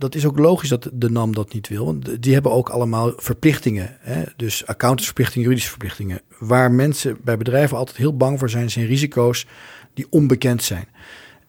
[0.00, 1.84] dat is ook logisch dat de NAM dat niet wil.
[1.84, 3.96] Want die hebben ook allemaal verplichtingen.
[4.00, 4.22] Hè?
[4.36, 6.20] Dus accountantsverplichtingen, juridische verplichtingen.
[6.38, 9.46] Waar mensen bij bedrijven altijd heel bang voor zijn, zijn risico's
[9.94, 10.88] die onbekend zijn.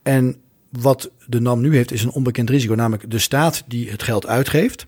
[0.03, 0.35] En
[0.69, 2.75] wat de NAM nu heeft, is een onbekend risico.
[2.75, 4.87] Namelijk de staat die het geld uitgeeft.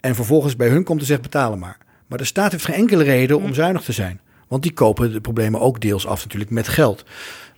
[0.00, 1.78] En vervolgens bij hun komt te zeggen betalen maar.
[2.06, 4.20] Maar de staat heeft geen enkele reden om zuinig te zijn.
[4.48, 7.04] Want die kopen de problemen ook deels af natuurlijk met geld.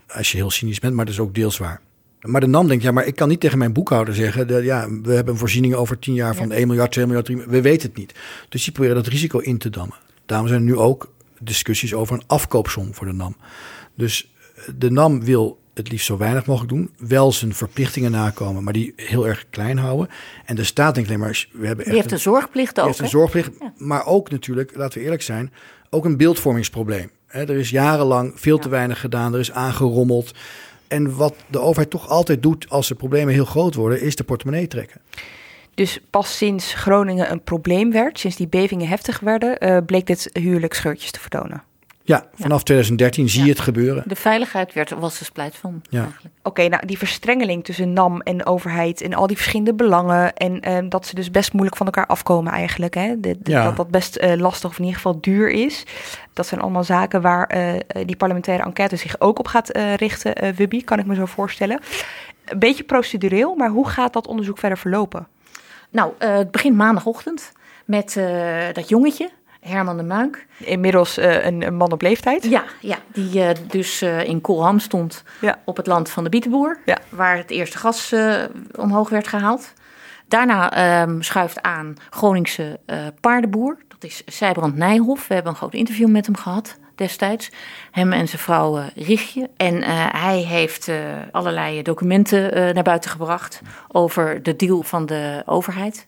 [0.08, 1.80] Als je heel cynisch bent, maar dat is ook deels waar.
[2.22, 4.46] Maar de NAM denkt, ja, maar ik kan niet tegen mijn boekhouder zeggen...
[4.46, 6.54] De, ja, we hebben een voorziening over 10 jaar van ja.
[6.54, 7.62] 1 miljard, 2 miljard, 3 miljard.
[7.62, 8.14] We weten het niet.
[8.48, 9.96] Dus die proberen dat risico in te dammen.
[10.26, 13.36] Daarom zijn er nu ook discussies over een afkoopsom voor de NAM.
[13.94, 14.32] Dus
[14.76, 16.90] de NAM wil het liefst zo weinig mogelijk doen.
[16.98, 20.08] Wel zijn verplichtingen nakomen, maar die heel erg klein houden.
[20.44, 21.46] En de staat denkt alleen maar...
[21.52, 22.86] We hebben echt die heeft een, zorgplicht ook.
[22.86, 23.72] heeft een zorgplicht, ja.
[23.76, 25.52] maar ook natuurlijk, laten we eerlijk zijn...
[25.90, 27.10] ook een beeldvormingsprobleem.
[27.26, 29.34] er is jarenlang veel te weinig gedaan.
[29.34, 30.32] Er is aangerommeld.
[30.92, 34.24] En wat de overheid toch altijd doet als de problemen heel groot worden, is de
[34.24, 35.00] portemonnee trekken.
[35.74, 40.30] Dus pas sinds Groningen een probleem werd, sinds die bevingen heftig werden, uh, bleek dit
[40.32, 41.62] huwelijk scheurtjes te vertonen.
[42.04, 42.64] Ja, vanaf ja.
[42.64, 44.02] 2013 zie je het gebeuren.
[44.06, 45.82] De veiligheid werd, was de splijt van.
[45.88, 46.02] Ja.
[46.02, 50.34] Oké, okay, nou die verstrengeling tussen NAM en overheid en al die verschillende belangen.
[50.34, 52.94] En uh, dat ze dus best moeilijk van elkaar afkomen eigenlijk.
[52.94, 53.20] Hè?
[53.20, 53.64] De, de, ja.
[53.64, 55.84] Dat dat best uh, lastig of in ieder geval duur is.
[56.32, 57.74] Dat zijn allemaal zaken waar uh,
[58.06, 61.80] die parlementaire enquête zich ook op gaat richten, Wubby, kan ik me zo voorstellen.
[62.44, 65.26] Een beetje procedureel, maar hoe gaat dat onderzoek verder verlopen?
[65.90, 67.52] Nou, het begint maandagochtend
[67.84, 68.20] met
[68.72, 69.30] dat jongetje.
[69.62, 70.46] Herman de Muink.
[70.58, 72.44] Inmiddels uh, een, een, man op leeftijd.
[72.44, 75.58] Ja, ja die uh, dus uh, in Kolham stond ja.
[75.64, 76.78] op het land van de Bietenboer.
[76.84, 76.98] Ja.
[77.08, 78.14] Waar het eerste gas
[78.78, 79.72] omhoog werd gehaald.
[80.28, 82.80] Daarna um, schuift aan Groningse
[83.20, 83.78] paardenboer.
[83.88, 85.28] Dat is Sijbrand Nijhoff.
[85.28, 87.50] We hebben een groot interview met hem gehad destijds.
[87.90, 89.50] Hem en zijn vrouw Richtje.
[89.56, 89.82] En
[90.12, 90.90] hij heeft
[91.32, 96.06] allerlei documenten naar buiten gebracht over de deal van de overheid.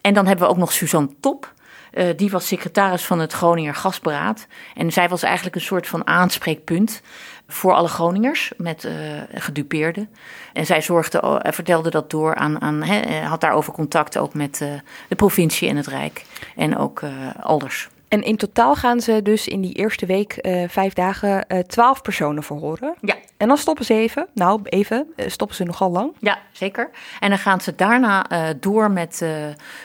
[0.00, 1.54] En dan hebben we ook nog Suzanne Top.
[1.96, 4.46] Uh, die was secretaris van het Groninger Gasberaad.
[4.74, 7.02] En zij was eigenlijk een soort van aanspreekpunt
[7.48, 8.92] voor alle Groningers met uh,
[9.34, 10.08] gedupeerden.
[10.52, 14.60] En zij zorgde, uh, vertelde dat door aan, aan he, had daarover contact ook met
[14.62, 14.68] uh,
[15.08, 16.24] de provincie en het Rijk
[16.56, 17.02] en ook
[17.42, 17.88] elders.
[18.08, 20.38] En in totaal gaan ze dus in die eerste week
[20.68, 22.94] vijf dagen twaalf personen verhoren.
[23.00, 24.26] Ja, En dan stoppen ze even.
[24.34, 25.06] Nou, even.
[25.16, 26.12] eh, Stoppen ze nogal lang.
[26.20, 26.90] Ja, zeker.
[27.20, 29.30] En dan gaan ze daarna eh, door met eh,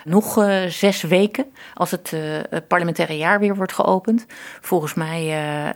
[0.03, 2.13] nog zes weken, als het,
[2.67, 4.25] parlementaire jaar weer wordt geopend.
[4.61, 5.29] Volgens mij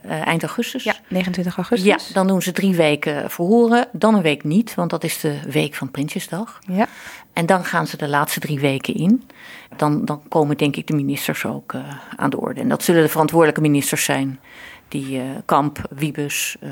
[0.10, 0.84] eind augustus.
[0.84, 2.08] Ja, 29 augustus.
[2.08, 5.40] Ja, dan doen ze drie weken verhoren, dan een week niet, want dat is de
[5.50, 6.60] week van Prinsjesdag.
[6.68, 6.88] Ja.
[7.34, 9.30] En dan gaan ze de laatste drie weken in.
[9.76, 11.74] Dan, dan komen denk ik de ministers ook
[12.16, 12.62] aan de orde.
[12.62, 14.40] En dat zullen de verantwoordelijke ministers zijn.
[14.88, 16.70] Die eh, Kamp, Wiebes, eh,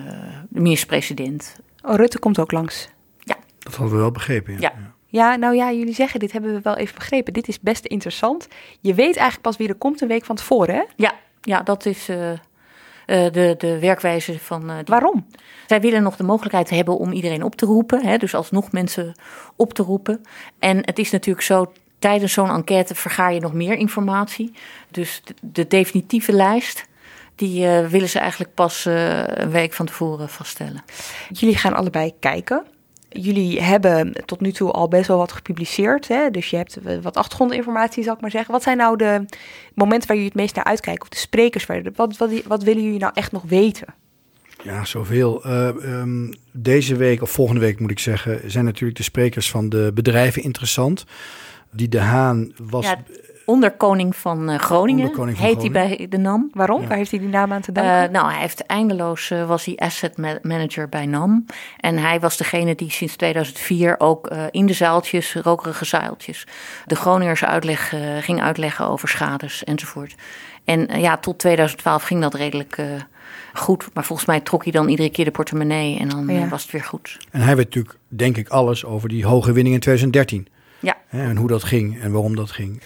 [0.49, 1.55] de minister-president.
[1.81, 2.91] Oh, Rutte komt ook langs.
[3.59, 4.53] Dat hadden we wel begrepen.
[4.53, 4.59] Ja.
[4.59, 4.73] Ja.
[5.07, 7.33] Ja, nou ja, jullie zeggen, dit hebben we wel even begrepen.
[7.33, 8.47] Dit is best interessant.
[8.79, 10.81] Je weet eigenlijk pas wie er komt een week van tevoren, hè?
[10.95, 12.37] Ja, ja dat is eh, eh,
[13.05, 14.69] de, de werkwijze van.
[14.69, 15.25] eh, die- Waarom?
[15.67, 18.05] Zij willen nog de mogelijkheid hebben om iedereen op te roepen.
[18.05, 19.13] Hè, dus alsnog mensen
[19.55, 20.21] op te roepen.
[20.59, 21.71] En het is natuurlijk zo.
[21.99, 24.53] Tijdens zo'n enquête vergaar je nog meer informatie.
[24.91, 26.85] Dus de, de definitieve lijst.
[27.35, 30.83] Die eh, willen ze eigenlijk pas eh, een week van tevoren vaststellen.
[31.29, 32.63] Jullie gaan allebei kijken.
[33.09, 36.07] Jullie hebben tot nu toe al best wel wat gepubliceerd.
[36.07, 36.29] Hè?
[36.31, 38.51] Dus je hebt eh, wat achtergrondinformatie, zal ik maar zeggen.
[38.53, 39.25] Wat zijn nou de
[39.73, 41.01] momenten waar jullie het meest naar uitkijken?
[41.01, 41.65] Of de sprekers?
[41.65, 43.87] Waar, wat, wat, wat willen jullie nou echt nog weten?
[44.63, 45.43] Ja, zoveel.
[45.43, 49.69] Eh, ehm, deze week, of volgende week moet ik zeggen, zijn natuurlijk de sprekers van
[49.69, 51.05] de bedrijven interessant.
[51.71, 52.85] Die De Haan was.
[52.85, 53.03] Ja,
[53.45, 56.49] onderkoning van eh, Groningen Onderkoning van heet hij bij de NAM.
[56.53, 56.81] Waarom?
[56.81, 56.87] Ja.
[56.87, 58.03] Waar heeft hij die naam aan te danken?
[58.03, 61.45] Eh, nou, hij heeft eindeloos eh, was hij asset ma- manager bij NAM.
[61.77, 66.47] En hij was degene die sinds 2004 ook in de zaaltjes, rokerige zaaltjes,
[66.85, 70.15] de Groningers uitleg, ging uitleggen over schades enzovoort.
[70.63, 72.77] En ja, tot 2012 ging dat redelijk
[73.53, 73.87] goed.
[73.93, 76.47] Maar volgens mij trok hij dan iedere keer de portemonnee en dan Ja.
[76.47, 77.17] was het weer goed.
[77.31, 80.47] En hij weet natuurlijk, denk ik, alles over die hoge winning in 2013.
[80.83, 80.97] Ja.
[81.07, 82.81] Hè, en hoe dat ging en waarom dat ging.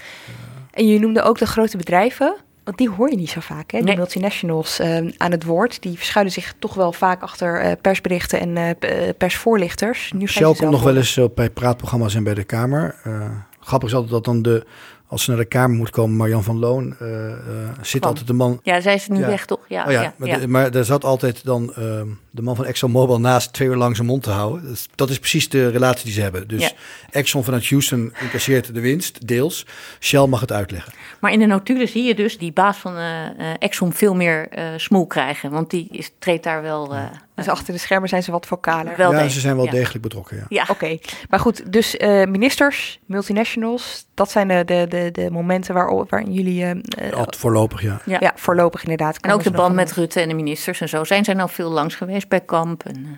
[0.71, 2.35] En je noemde ook de grote bedrijven.
[2.63, 3.79] Want die hoor je niet zo vaak, hè?
[3.79, 3.95] Nee.
[3.95, 5.81] multinationals eh, aan het woord.
[5.81, 8.69] Die verschuilen zich toch wel vaak achter eh, persberichten en eh,
[9.07, 10.11] eh, persvoorlichters.
[10.15, 12.95] Nu Shell ze komt nog wel eens op bij praatprogramma's en bij de Kamer.
[13.03, 13.29] Eh,
[13.59, 14.65] grappig is altijd dat dan de,
[15.07, 17.37] als ze naar de Kamer moet komen, Marjan van Loon, eh, eh,
[17.81, 18.59] zit altijd de man...
[18.63, 19.27] Ja, zij is nu Ja.
[19.27, 19.59] weg toch?
[19.67, 22.65] Ja, oh ja, ja, maar, de- maar daar zat altijd dan ehm, de man van
[22.65, 24.63] ExxonMobil naast twee uur lang zijn mond te houden.
[24.63, 26.47] Dat is, dat is precies de relatie die ze hebben.
[26.47, 26.73] Dus.
[27.09, 29.65] Exxon vanuit Houston incasseert de winst, deels.
[29.99, 30.93] Shell mag het uitleggen.
[31.19, 33.25] Maar in de notulen zie je dus die baas van eh,
[33.59, 35.51] Exxon veel meer smoel krijgen.
[35.51, 36.93] Want die is, treedt daar wel...
[37.37, 38.97] Dus achter de schermen zijn ze wat vocaler.
[38.97, 39.71] Wel ja, degelijk, ze zijn wel ja.
[39.71, 40.45] degelijk betrokken, ja.
[40.49, 40.65] Ja.
[40.69, 40.97] Oké,
[41.29, 46.33] maar goed, dus eh, ministers, multinationals, dat zijn de, de, de, de momenten waar, waarin
[46.33, 46.65] jullie
[47.13, 48.01] Al- voorlopig, ja.
[48.05, 48.17] Ja.
[48.19, 49.17] ja, voorlopig inderdaad.
[49.17, 51.03] En ook de band met Rutte en de ministers en zo.
[51.03, 52.85] Zijn zij nou veel langs geweest bij Kamp?
[52.85, 53.11] En, eh,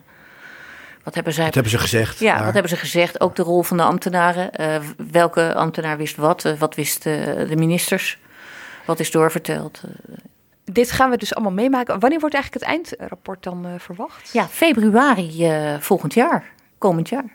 [1.03, 1.45] wat hebben zij...
[1.45, 2.20] Dat hebben ze gezegd.
[2.20, 2.43] ja, daar.
[2.43, 3.22] wat hebben ze gezegd?
[3.22, 4.51] Ook de rol van de ambtenaren.
[4.51, 4.76] Eh,
[5.11, 6.55] welke ambtenaar wist wat?
[6.59, 8.20] Wat wisten de ministers?
[8.86, 9.82] Wat is doorverteld?
[10.72, 11.99] Dit gaan we dus allemaal meemaken.
[11.99, 14.30] Wanneer wordt eigenlijk het eindrapport dan eh, verwacht?
[14.34, 16.51] ja, februari eh, volgend jaar.
[16.78, 17.34] Komend jaar.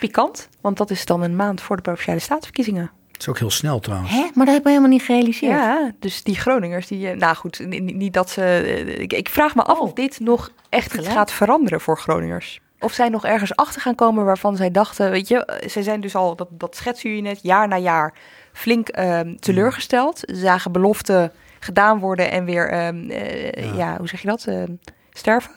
[0.00, 2.90] Pikant, want dat is dan een maand voor de Provinciale Staatsverkiezingen.
[3.12, 4.10] Het is ook heel snel trouwens.
[4.10, 4.20] Hè?
[4.34, 5.52] Maar dat heb ik helemaal niet gerealiseerd.
[5.52, 8.62] Ja, dus die Groningers, die, eh, nou goed, ni- ni- niet dat ze.
[8.98, 11.12] Ik, ik vraag me af of dit nog echt Gelijk.
[11.12, 12.60] gaat veranderen voor Groningers.
[12.80, 16.14] Of zij nog ergens achter gaan komen waarvan zij dachten, weet je, zij zijn dus
[16.14, 18.14] al, dat, dat schetsen jullie net, jaar na jaar
[18.52, 20.20] flink ehm, teleurgesteld.
[20.24, 23.96] Zagen beloften gedaan worden en weer, ehm, eh, ja.
[23.98, 24.72] hoe zeg je dat, Ehm,
[25.12, 25.50] sterven.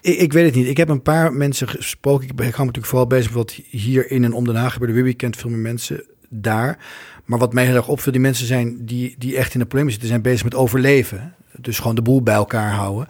[0.00, 0.66] Ik, ik weet het niet.
[0.66, 2.28] Ik heb een paar mensen gesproken.
[2.28, 4.56] Ik, ben- ik hou me natuurlijk vooral bezig met wat hier in en om Den
[4.56, 4.94] Haag gebeurde.
[4.94, 6.78] Wibby kent veel meer mensen daar.
[7.24, 9.90] Maar wat mij heel erg opviel, die mensen zijn die, die echt in de problemen
[9.92, 11.34] zitten, zijn bezig met overleven.
[11.60, 13.08] Dus gewoon de boel bij elkaar houden.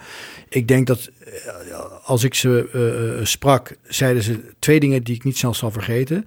[0.48, 2.68] Ik denk dat eh, als ik ze
[3.18, 6.26] eh, sprak, zeiden ze twee dingen die ik niet snel zal vergeten.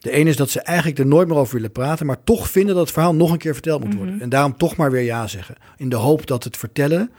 [0.00, 2.74] De ene is dat ze eigenlijk er nooit meer over willen praten, maar toch vinden
[2.74, 4.20] dat het verhaal nog een keer verteld moet worden.
[4.20, 5.54] En daarom toch maar weer ja zeggen.
[5.76, 7.10] In de hoop dat het vertellen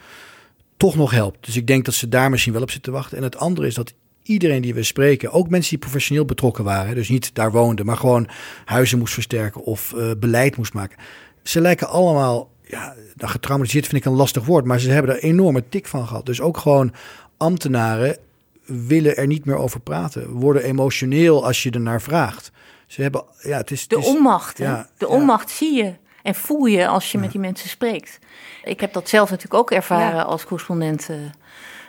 [0.78, 1.46] toch nog helpt.
[1.46, 3.18] Dus ik denk dat ze daar misschien wel op zitten te wachten.
[3.18, 6.96] En het andere is dat iedereen die we spreken, ook mensen die professioneel betrokken waren,
[6.96, 8.28] dus niet daar woonden, maar gewoon
[8.66, 10.98] huizen moest versterken of eh, beleid moest maken.
[11.44, 15.24] Ze lijken allemaal, ja, nou, getraumatiseerd vind ik een lastig woord, maar ze hebben er
[15.24, 16.26] enorme tik van gehad.
[16.26, 16.94] Dus ook gewoon
[17.38, 18.18] ambtenaren
[18.66, 22.52] willen er niet meer over praten, worden emotioneel als je er naar vraagt.
[22.92, 23.88] Ze hebben, ja, het is.
[23.88, 24.58] De het is- onmacht.
[24.58, 25.12] ja, de ja.
[25.12, 28.20] onmacht zie je en voel je als je met die mensen spreekt.
[28.64, 30.22] Ik heb dat zelf natuurlijk ook ervaren Ja.
[30.22, 31.16] als correspondent eh,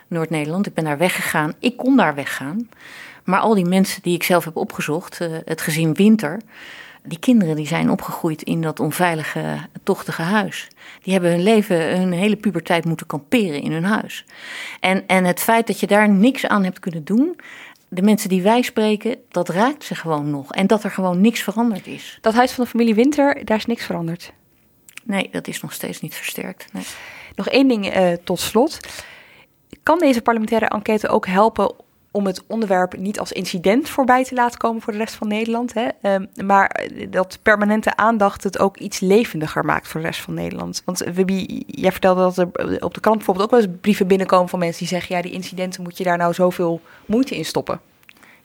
[0.07, 0.65] Noord-Nederland.
[0.67, 1.53] Ik ben daar weggegaan.
[1.59, 2.69] Ik kon daar weggaan.
[3.23, 6.41] Maar al die mensen die ik zelf heb opgezocht, eh, het gezin Winter,
[7.03, 10.67] die kinderen die zijn opgegroeid in dat onveilige, tochtige huis.
[11.01, 14.25] Die hebben hun leven, hun hele puberteit moeten kamperen in hun huis.
[14.79, 17.35] En, en het feit dat je daar niks aan hebt kunnen doen,
[17.93, 20.51] de mensen die wij spreken, dat raakt ze gewoon nog.
[20.51, 22.17] En dat er gewoon niks veranderd is.
[22.21, 24.33] Dat huis van de familie Winter, daar is niks veranderd.
[25.03, 26.73] Nee, dat is nog steeds niet versterkt.
[26.73, 26.83] Nee.
[27.35, 28.79] Nog één ding eh, tot slot.
[29.83, 31.75] Kan deze parlementaire enquête ook helpen
[32.13, 35.73] om het onderwerp niet als incident voorbij te laten komen voor de rest van Nederland.
[35.73, 35.87] Hè?
[36.01, 40.81] Ehm, maar dat permanente aandacht het ook iets levendiger maakt voor de rest van Nederland.
[40.85, 42.45] Want Wibby, jij vertelde dat er
[42.83, 45.31] op de krant bijvoorbeeld ook wel eens brieven binnenkomen van mensen die zeggen: ja, die
[45.31, 47.79] incidenten moet je daar nou zoveel moeite in stoppen.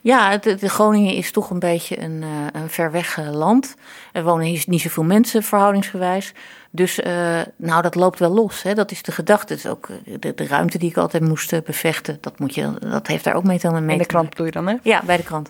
[0.00, 3.76] Ja, de, de Groningen is toch een beetje een, uh, een ver weg uh, land.
[4.12, 6.32] Er wonen hier niet zoveel mensen verhoudingsgewijs.
[6.70, 8.62] Dus uh, nou, dat loopt wel los.
[8.62, 8.74] Hè.
[8.74, 9.54] Dat is de gedachte.
[9.54, 9.88] Is ook
[10.20, 12.18] de, de ruimte die ik altijd moest bevechten.
[12.20, 13.90] Dat, moet je, dat heeft daar ook mee te maken.
[13.90, 14.76] In de krant doe je dan, hè?
[14.82, 15.48] Ja, bij de krant.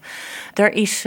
[0.54, 1.06] Er is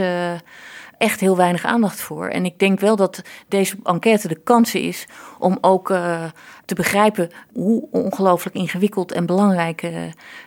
[1.02, 2.28] echt heel weinig aandacht voor.
[2.28, 5.06] En ik denk wel dat deze enquête de kans is
[5.38, 6.24] om ook uh,
[6.64, 9.90] te begrijpen hoe ongelooflijk ingewikkeld en belangrijk uh,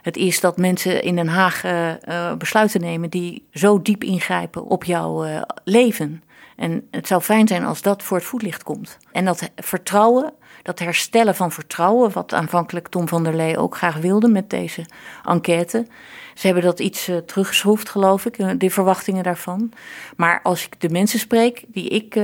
[0.01, 4.83] het is dat mensen in Den Haag uh, besluiten nemen die zo diep ingrijpen op
[4.83, 6.23] jouw leven.
[6.55, 8.97] En het zou fijn zijn als dat voor het voetlicht komt.
[9.11, 13.97] En dat vertrouwen, dat herstellen van vertrouwen, wat aanvankelijk Tom van der Lee ook graag
[13.97, 14.85] wilde met deze
[15.23, 15.87] enquête.
[16.35, 19.71] Ze hebben dat iets uh, teruggeschroefd, geloof ik, uh, de verwachtingen daarvan.
[20.15, 22.23] Maar als ik de mensen spreek die ik uh,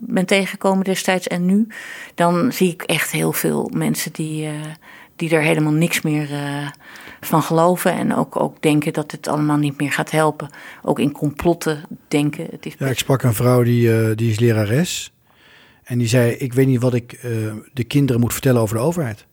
[0.00, 1.66] ben tegengekomen destijds en nu,
[2.14, 4.48] dan zie ik echt heel veel mensen die,
[5.16, 6.28] die er helemaal niks meer
[7.20, 7.92] van geloven.
[7.92, 10.48] En ook, ook denken dat het allemaal niet meer gaat helpen.
[10.82, 12.46] Ook in complotten denken.
[12.50, 15.12] Het is ja, ik sprak een vrouw die, die is lerares.
[15.82, 17.20] En die zei: Ik weet niet wat ik
[17.72, 19.26] de kinderen moet vertellen over de overheid.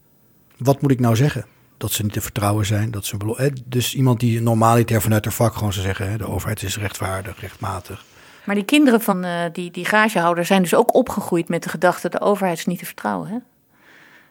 [0.57, 1.45] Wat moet ik nou zeggen?
[1.81, 2.91] Dat ze niet te vertrouwen zijn.
[2.91, 6.63] Dat ze, dus iemand die normaliter vanuit haar vak gewoon zou zeggen: hè, de overheid
[6.63, 8.03] is rechtvaardig, rechtmatig.
[8.43, 12.09] Maar die kinderen van uh, die, die garagehouder zijn dus ook opgegroeid met de gedachte:
[12.09, 13.29] de overheid is niet te vertrouwen.
[13.29, 13.37] Hè?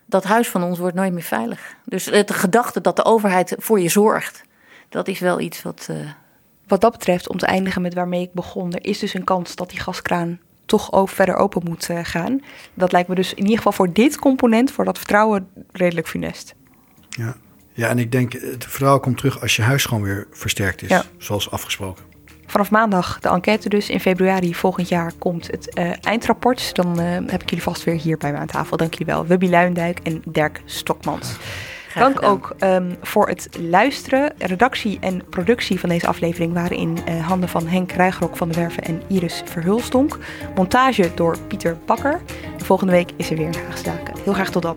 [0.07, 1.75] Dat huis van ons wordt nooit meer veilig.
[1.85, 4.43] Dus de gedachte dat de overheid voor je zorgt,
[4.89, 5.87] dat is wel iets wat.
[5.91, 5.97] Uh...
[6.67, 9.55] Wat dat betreft, om te eindigen met waarmee ik begon, er is dus een kans
[9.55, 12.41] dat die gaskraan toch ook verder open moet uh, gaan.
[12.75, 16.55] Dat lijkt me dus in ieder geval voor dit component, voor dat vertrouwen, redelijk funest.
[17.21, 17.35] Ja.
[17.73, 21.03] ja, en ik denk, het vertrouwen komt terug als je huis gewoon weer versterkt is,
[21.19, 22.05] zoals afgesproken.
[22.47, 23.89] Vanaf maandag de enquête dus.
[23.89, 26.75] In februari volgend jaar komt het uh, eindrapport.
[26.75, 28.77] Dan uh, heb ik jullie vast weer hier bij me aan tafel.
[28.77, 29.27] Dank jullie wel.
[29.27, 31.37] Wubby Luindijk en Dirk Stokmans.
[31.95, 34.33] Dank ook um, voor het luisteren.
[34.39, 38.55] Redactie en productie van deze aflevering waren in uh, handen van Henk Rijgrok van de
[38.55, 40.19] Werven en Iris Verhulstonk.
[40.55, 42.21] Montage door Pieter Bakker.
[42.59, 44.15] De volgende week is er weer een Haagse Zaken.
[44.25, 44.77] Heel graag tot dan.